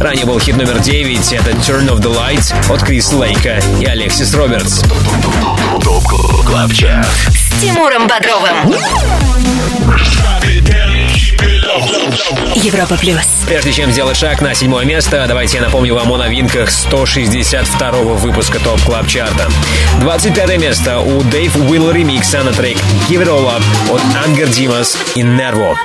[0.00, 4.34] Ранее был хит номер 9, это Turn Off the Lights от Крис Лейка и Алексис
[4.34, 4.82] Робертс.
[5.82, 6.04] Top
[6.44, 7.06] Club Chart.
[7.30, 8.74] С Тимуром Бодровым.
[12.54, 13.24] Европа Плюс.
[13.46, 18.58] Прежде чем сделать шаг на седьмое место, давайте я напомню вам о новинках 162 выпуска
[18.60, 19.48] Top Club Chart а.
[20.00, 22.76] 25 место у Дэйв Уилл ремикса на трек
[23.08, 23.62] Give It All Up
[23.92, 25.76] от Ангер Димас и Нерво.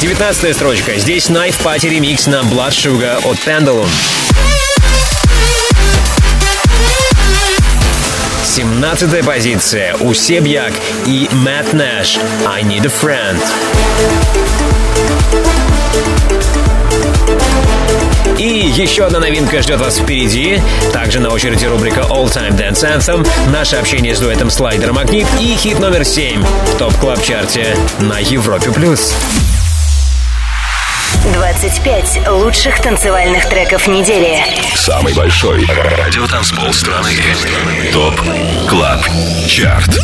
[0.00, 0.98] 19 строчка.
[0.98, 3.88] Здесь Knife Party ремикс на Blood Sugar от Pendulum.
[8.56, 10.72] 17 позиция у Себьяк
[11.04, 13.38] и Мэтт Нэш «I Need a Friend».
[18.38, 20.58] И еще одна новинка ждет вас впереди.
[20.90, 25.54] Также на очереди рубрика All Time Dance Anthem, наше общение с дуэтом Slider & Magnit и
[25.54, 29.14] хит номер 7 в Top Club Chart е на Европе Плюс.
[31.66, 34.38] 25 лучших танцевальных треков недели.
[34.76, 37.10] Самый большой радиотанцпол страны.
[37.92, 38.20] Top
[38.68, 39.00] Club
[39.48, 39.98] Chart.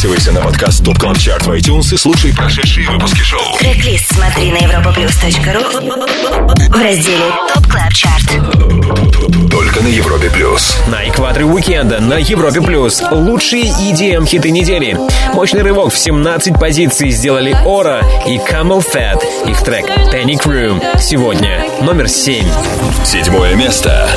[0.00, 3.58] Подписывайся на подкаст Top Club Chart в iTunes и слушай прошедшие выпуски шоу.
[3.58, 9.50] Трек-лист смотри на europaplus.ru в разделе ТОП КЛАБ ЧАРТ.
[9.50, 10.74] Только на Европе плюс.
[10.86, 13.02] На экваторе уикенда на Европе Плюс.
[13.10, 14.96] Лучшие EDM хиты недели.
[15.34, 19.22] Мощный рывок в 17 позиций сделали Ора и Camel Fat.
[19.50, 20.82] Их трек Panic Room.
[20.98, 22.46] Сегодня номер 7.
[23.04, 24.08] Седьмое место.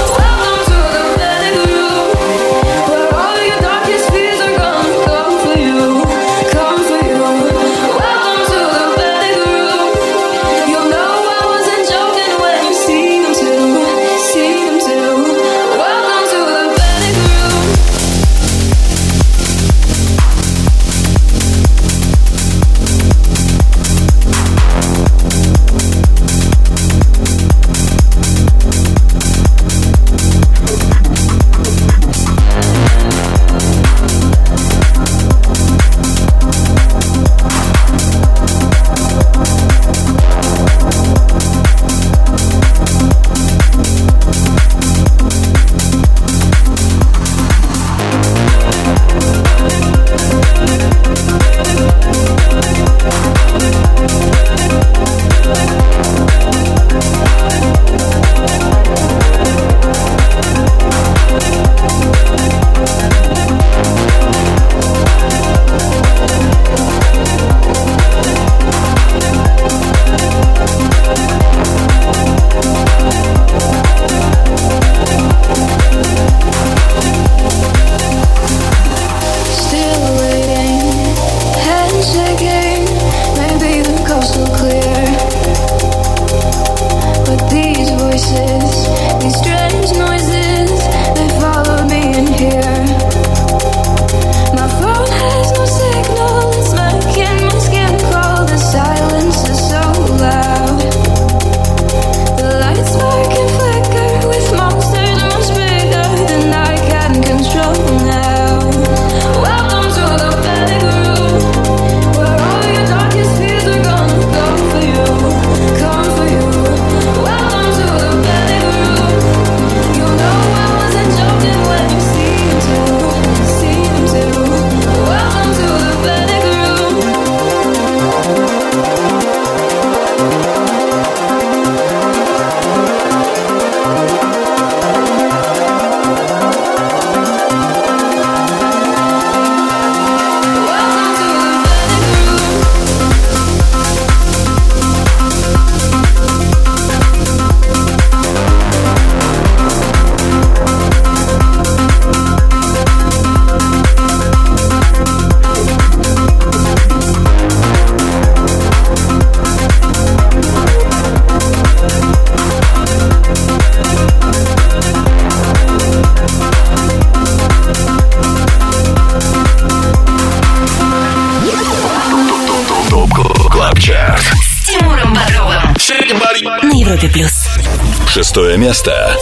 [178.14, 179.18] Шестое место.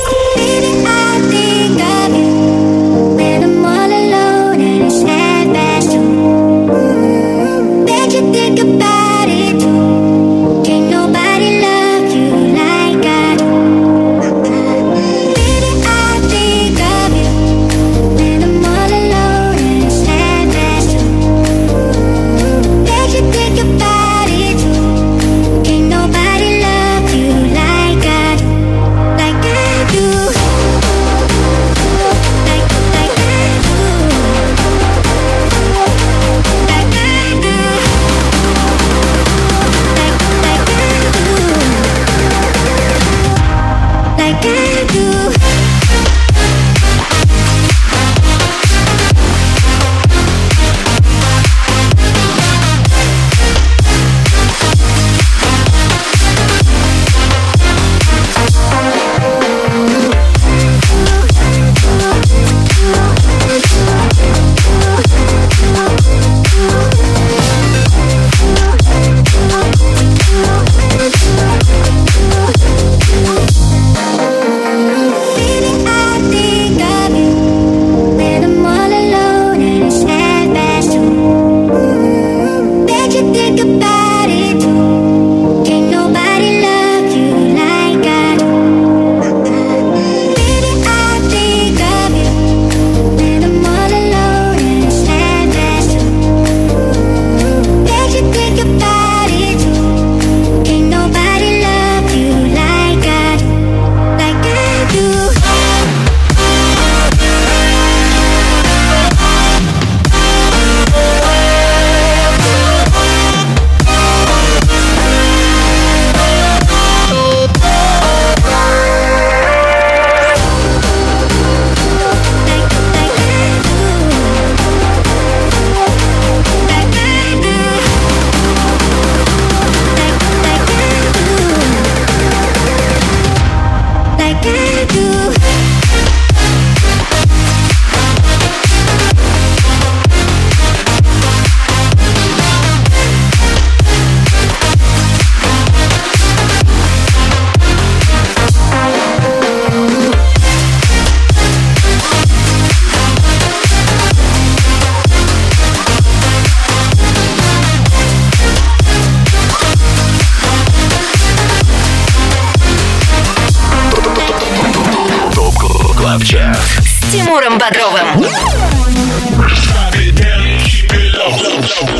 [166.11, 168.21] Клабчарт с Тимуром Бодровым.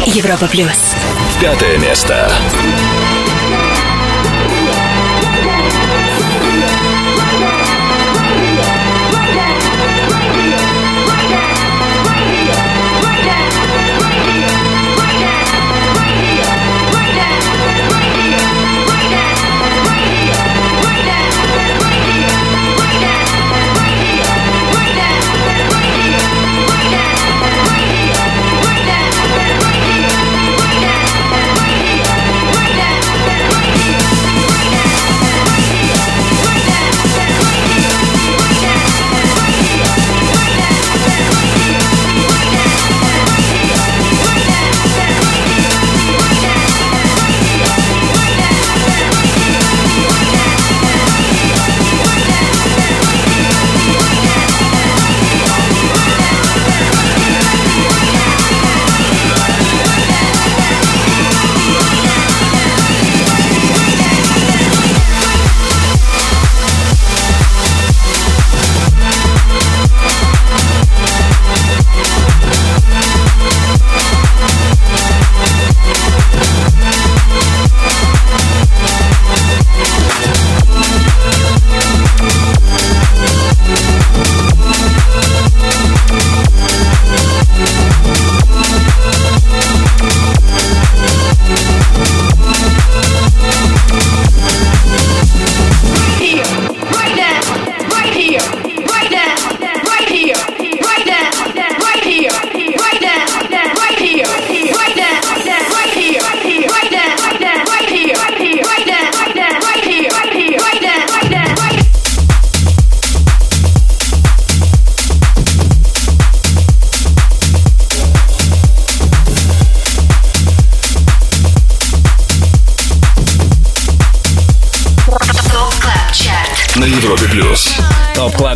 [0.06, 0.96] Европа плюс.
[1.40, 2.30] Пятое место.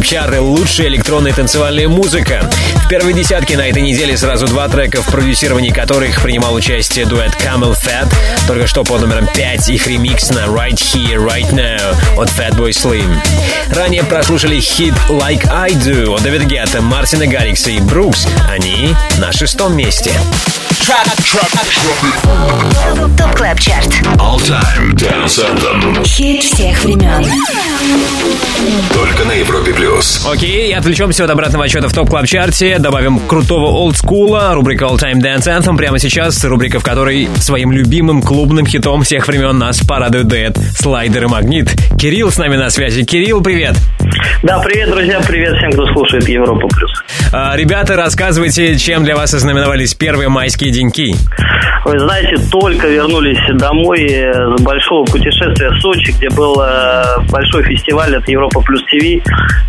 [0.06, 2.50] Top Club Chart– лучшая электронная танцевальная музыка.
[2.84, 7.34] В первой десятке на этой неделе сразу два трека, в продюсировании которых принимал участие дуэт
[7.36, 8.12] CamelPhat.
[8.48, 13.16] Только что под номером 5 их ремикс на Right Here, Right Now от Fatboy Slim.
[13.70, 18.28] Ранее прослушали хит Like I Do от Дэвида Гетта, Мартина Гаррикса и Брукс.
[18.50, 20.12] Они на шестом месте.
[23.18, 23.88] Top Club Chart.
[24.18, 26.06] All Time Dance Anthem.
[26.06, 27.24] Хит всех времен.
[28.94, 30.26] Только на Европе плюс.
[30.30, 34.98] Окей, и отвлечемся от обратного отчета в топ клаб чарте добавим крутого олдскула, рубрика All
[34.98, 39.80] Time Dance Anthem прямо сейчас, рубрика, в которой своим любимым клубным хитом всех времен нас
[39.80, 41.74] порадует дуэт Слайдер и Магнит.
[41.98, 43.04] Кирилл с нами на связи.
[43.04, 43.76] Кирилл, привет!
[44.44, 46.92] Да, привет, друзья, привет всем, кто слушает Европу плюс.
[47.38, 51.14] А, ребята, рассказывайте, чем для вас ознаменовались первые майские деньки.
[51.86, 58.16] Вы знаете, только вернулись домой с большого путешествия в Сочи, где был э, большой фестиваль
[58.16, 59.24] от Европа Плюс ТВ.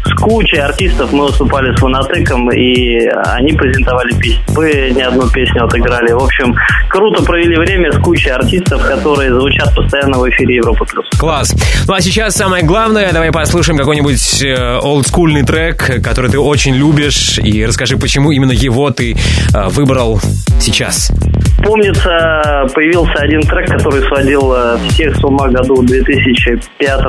[0.07, 4.43] С кучей артистов мы выступали с Фонатеком, и они презентовали песни.
[4.49, 6.13] Вы не одну песню отыграли.
[6.13, 6.57] В общем,
[6.89, 11.07] круто провели время с кучей артистов, которые звучат постоянно в эфире Европа Плюс.
[11.19, 11.55] Класс.
[11.87, 17.39] Ну а сейчас самое главное, давай послушаем какой-нибудь э, олдскульный трек, который ты очень любишь,
[17.39, 20.19] и расскажи, почему именно его ты э, выбрал
[20.59, 21.13] сейчас.
[21.65, 27.01] Помнится, появился один трек, который сводил э, всех с ума году в 2005,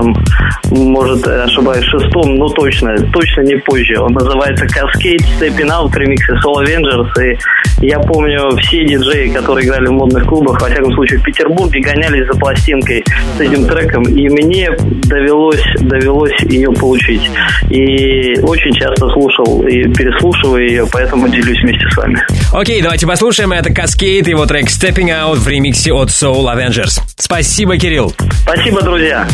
[0.72, 3.99] может, э, ошибаюсь, шестом, но точно, точно не позже.
[3.99, 7.10] Он называется Cascade Stepping Out в ремиксе Soul Avengers.
[7.22, 7.38] И
[7.82, 12.26] я помню, все диджеи, которые играли в модных клубах, во всяком случае в Петербурге, гонялись
[12.28, 13.04] за пластинкой
[13.38, 14.04] с этим треком.
[14.04, 17.22] И мне довелось, довелось ее получить.
[17.70, 22.20] И очень часто слушал и переслушиваю ее, поэтому делюсь вместе с вами.
[22.54, 23.52] Окей, давайте послушаем.
[23.52, 26.99] Это Kaskade, его трек Stepping Out в ремиксе от Soul Avengerz.
[27.18, 28.14] Спасибо, Кирилл.
[28.44, 29.28] Спасибо, друзья.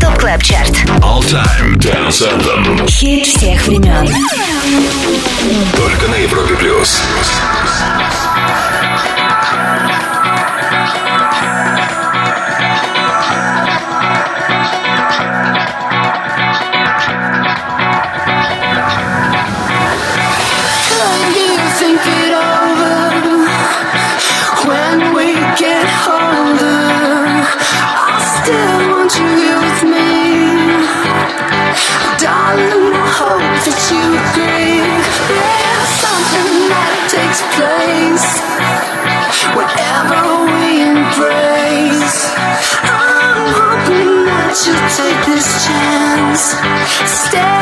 [0.00, 0.70] Top Club Chart.
[1.02, 2.86] All Time Dance Anthem.
[2.88, 4.06] Хит всех времен.
[5.76, 7.02] Только на Европе плюс.
[29.12, 30.64] you me?
[32.16, 34.80] Darling, I hope that you agree.
[35.28, 38.28] There's something that takes place
[39.52, 42.32] wherever we embrace.
[42.80, 46.56] I'm hoping that you take this chance.
[47.04, 47.53] Stay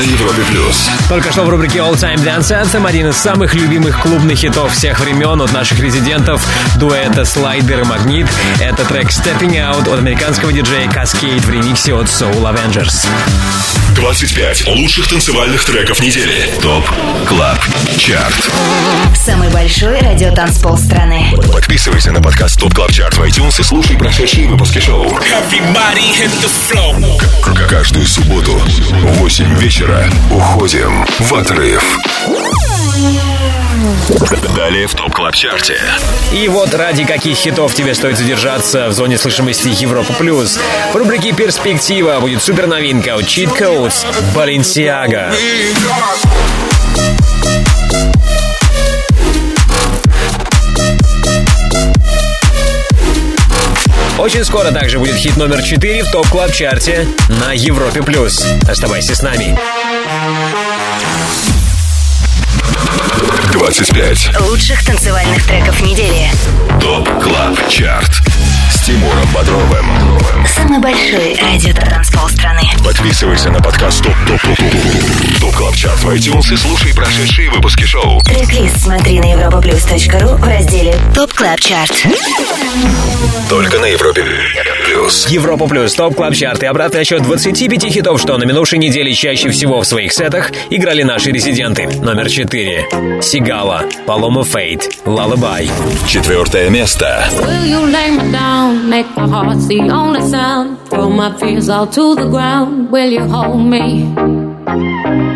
[0.00, 0.88] Европе плюс.
[1.08, 5.00] Только что в рубрике All Time Dance Anthem один из самых любимых клубных хитов всех
[5.00, 6.46] времен от наших резидентов
[6.76, 8.28] дуэта Слайдер и Магнит.
[8.60, 13.06] Это трек Stepping Out от американского диджея Cascade в ремиксе от Soul Avengers.
[13.94, 16.48] 25 лучших танцевальных треков недели.
[16.62, 16.84] ТОП
[17.28, 17.58] КЛАБ
[17.98, 18.50] ЧАРТ.
[19.14, 21.34] Самый большой радиотанцпол страны.
[21.52, 25.04] Подписывайся на подкаст ТОП КЛАБ ЧАРТ в iTunes и слушай прошедшие выпуски шоу.
[25.04, 29.81] Everybody hit the Каждую субботу в 8 вечера
[30.30, 31.98] уходим в отрыв.
[34.54, 35.80] Далее в ТОП КЛАБ ЧАРТе.
[36.32, 40.58] И вот ради каких хитов тебе стоит задержаться в зоне слышимости Европа Плюс.
[40.92, 45.34] В рубрике «Перспектива» будет супер новинка от Cheat Codes Balenciaga.
[54.22, 58.46] Очень скоро также будет хит номер 4 в Top Club Chart е на Европе Плюс.
[58.68, 59.58] Оставайся с нами.
[63.52, 66.30] 25 Лучших танцевальных треков недели.
[66.80, 68.22] Top Club Chart
[68.82, 69.86] с Тимуром Бодровым.
[70.46, 72.62] Самый большой радиотанцпол страны.
[72.84, 77.50] Подписывайся на подкаст Top Top Top Top Top Club Chart в iTunes и слушай прошедшие
[77.50, 78.20] выпуски шоу.
[78.22, 81.92] Трек-лист смотри на europaplus.ru в разделе Top Club Chart.
[83.48, 84.24] Только на Европе
[84.84, 85.28] Плюс.
[85.28, 89.50] Европа Плюс, TOP Club Chart и обратный отсчет 25 хитов, что на минувшей неделе чаще
[89.50, 91.86] всего в своих сетах играли наши резиденты.
[91.86, 93.20] Номер 4.
[93.22, 95.70] Sigala, Paloma Faith, Lullaby.
[96.08, 97.24] Четвертое место.
[97.32, 100.88] Will you lay me down, make my heart the only sound?
[100.88, 102.90] Throw my fears all to the ground.
[102.90, 104.04] Will you hold me?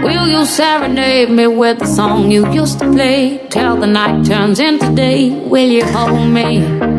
[0.03, 3.47] Will you serenade me with the song you used to play?
[3.51, 5.31] Till the night turns into day.
[5.31, 6.96] Will you hold me?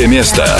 [0.00, 0.59] Третье место.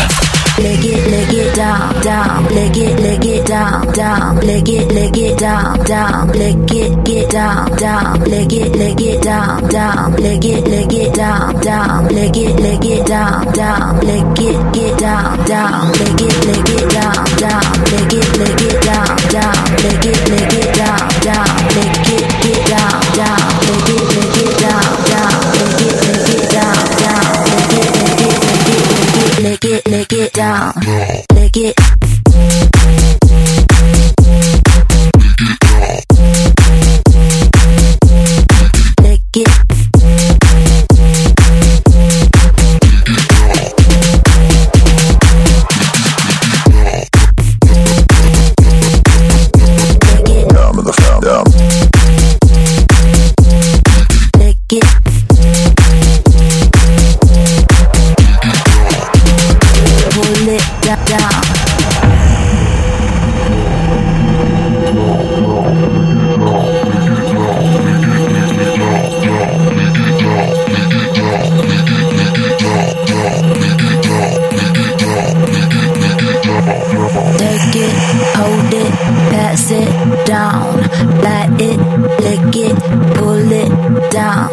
[78.11, 78.93] Hold it,
[79.31, 80.77] pass it down.
[81.23, 81.79] Light it,
[82.25, 82.77] lick it,
[83.17, 84.51] pull it down.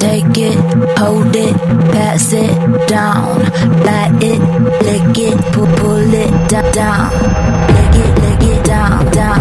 [0.00, 0.58] Take it,
[0.98, 1.54] hold it,
[1.92, 3.40] pass it down.
[3.84, 4.40] Light it,
[4.86, 6.32] lick it, pull, pull it
[6.72, 7.10] down.
[7.74, 9.33] Lick it, lick it down, down.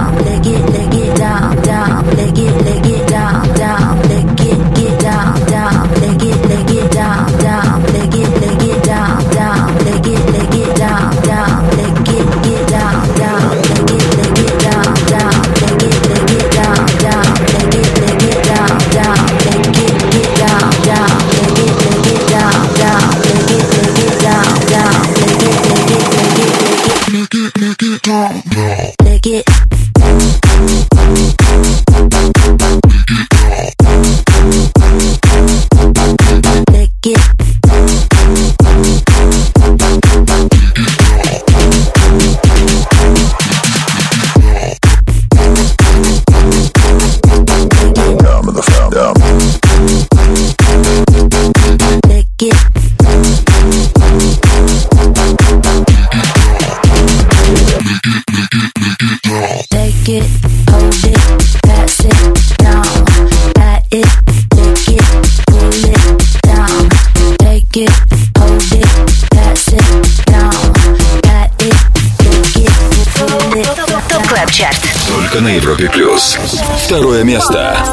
[76.94, 77.93] второе место.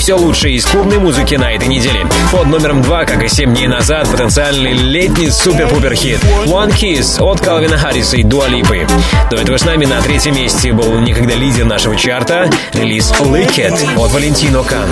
[0.00, 2.06] Все лучшее из клубной музыки на этой неделе.
[2.32, 7.40] Под номером два, как и 7 дней назад, потенциальный летний супер-пупер хит One Kiss от
[7.40, 8.86] Калвина Харриса и Дуа Липы.
[9.30, 13.78] До этого с нами на третьем месте был некогда лидер нашего чарта релиз Lick It
[13.98, 14.88] от Валентино Кан.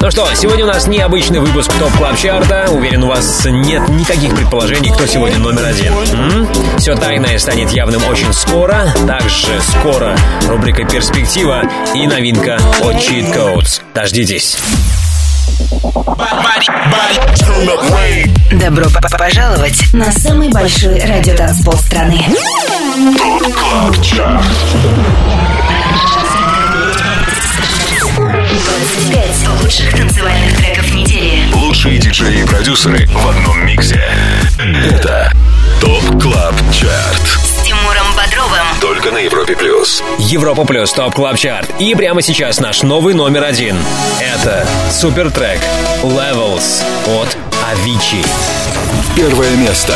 [0.00, 2.66] Ну что, сегодня у нас необычный выпуск TOP Club Chart а.
[2.70, 5.92] Уверен, у вас нет никаких предположений, кто сегодня номер один.
[5.92, 6.48] М?
[6.78, 8.92] Все тайное станет явным очень скоро.
[9.06, 10.16] Также скоро
[10.48, 11.62] рубрика «Перспектива»
[11.94, 13.79] и новинка от Cheat Codes.
[14.00, 14.56] Дождитесь.
[18.52, 22.24] Добро п- п- пожаловать на самый большой радиотанцпол страны.
[28.20, 31.52] 25 лучших танцевальных треков недели.
[31.54, 34.02] Лучшие диджеи и продюсеры в одном миксе.
[34.58, 35.32] Это
[35.80, 37.49] TOP Club Chart.
[38.10, 38.66] Тимуром Бодровым.
[38.80, 40.02] Только на Европе плюс.
[40.18, 41.70] Европа плюс TOP Club Chart.
[41.78, 43.76] И прямо сейчас наш новый номер один.
[44.20, 45.60] Это супер трек
[46.02, 47.36] Levels от
[47.72, 48.26] Avicii.
[49.16, 49.94] Первое место.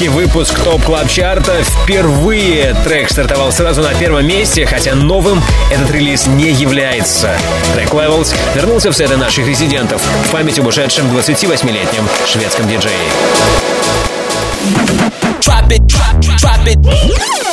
[0.00, 1.62] Исторический выпуск TOP Club Chart а.
[1.62, 7.36] Впервые трек стартовал сразу на первом месте, хотя новым этот релиз не является.
[7.74, 12.92] Трек Levels вернулся в сеты наших резидентов в память об ушедшем 28-летнем шведском диджее.
[15.40, 17.49] Drop it, drop, drop it.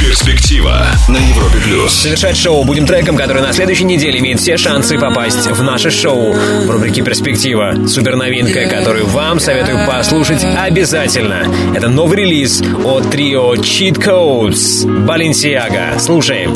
[0.00, 2.02] Перспектива на Европе плюс.
[2.02, 6.32] Завершать шоу будем треком, который на следующей неделе имеет все шансы попасть в наше шоу
[6.32, 7.86] в рубрике «Перспектива».
[7.86, 11.46] Супер новинка, которую вам советую послушать обязательно.
[11.74, 15.98] Это новый релиз от трио Cheat Codes Balenciaga.
[15.98, 16.54] Слушаем.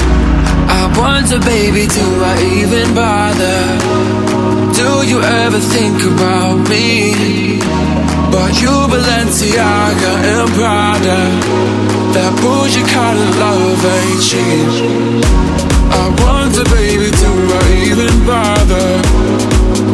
[0.70, 4.08] I wonder, baby, do I even bother
[4.74, 7.47] Do you ever think about me?
[8.30, 11.18] But you Balenciaga and Prada
[12.14, 15.48] That bougie kind of love ain't cheap
[15.90, 18.88] I wonder baby do I even bother.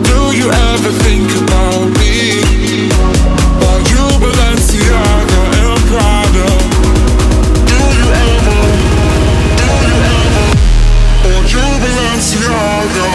[0.02, 2.42] Do you ever think about me?
[3.62, 6.48] But you Balenciaga and Prada
[7.70, 8.60] Do you ever,
[9.60, 10.46] do you ever?
[11.30, 13.08] Or you Balenciaga.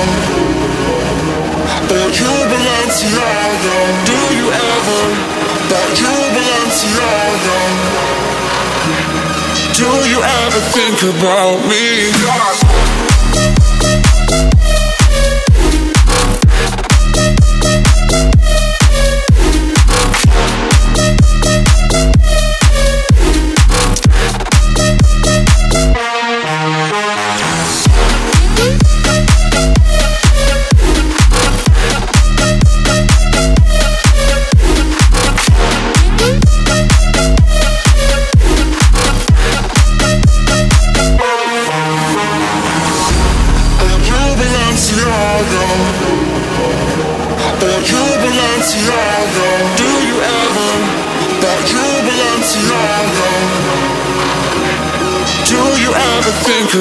[1.92, 3.39] Or you Balenciaga
[10.10, 12.99] you ever think about me?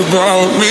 [0.09, 0.68] About me?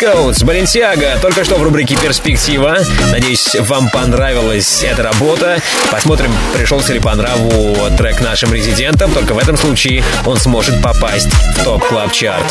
[0.00, 2.78] Codes, Balenciaga, только что в рубрике «Перспектива».
[3.10, 5.60] Надеюсь, вам понравилась эта работа.
[5.90, 9.10] Посмотрим, пришелся ли по нраву трек нашим резидентам.
[9.12, 11.84] Только в этом случае он сможет попасть в TOP.
[11.84, 12.44] Club Chart.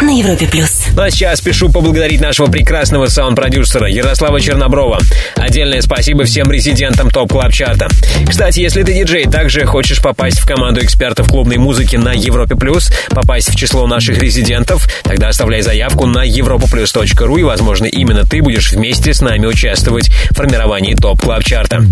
[0.00, 0.81] На Европе плюс.
[0.94, 5.00] Ну а сейчас спешу поблагодарить нашего прекрасного саунд-продюсера Ярослава Черноброва.
[5.36, 7.88] Отдельное спасибо всем резидентам TOP Club Chart а.
[8.28, 12.92] Кстати, если ты диджей, также хочешь попасть в команду экспертов клубной музыки на Европе Плюс,
[13.08, 18.72] попасть в число наших резидентов, тогда оставляй заявку на europaplus.ru и, возможно, именно ты будешь
[18.72, 21.84] вместе с нами участвовать в формировании TOP Club Chart а.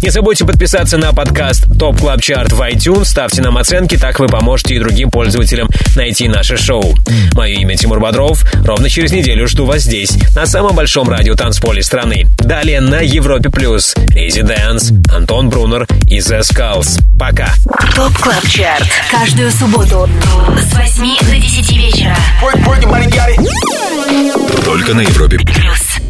[0.00, 4.28] Не забудьте подписаться на подкаст TOP Club Chart в iTunes, ставьте нам оценки, так вы
[4.28, 6.94] поможете и другим пользователям найти наше шоу.
[7.34, 8.43] Мое имя Тимур Бодров.
[8.64, 12.26] Ровно через неделю жду вас здесь, на самом большом радио танцполе страны.
[12.38, 13.94] Далее на Европе Плюс.
[14.10, 17.00] Residence, Антон Брунер и The Skulls.
[17.18, 17.54] Пока.
[17.94, 18.88] TOP Club Chart.
[19.10, 20.08] Каждую субботу
[20.58, 22.16] с 8 до 10 вечера.
[24.64, 25.38] Только на Европе.
[25.38, 26.03] Плюс.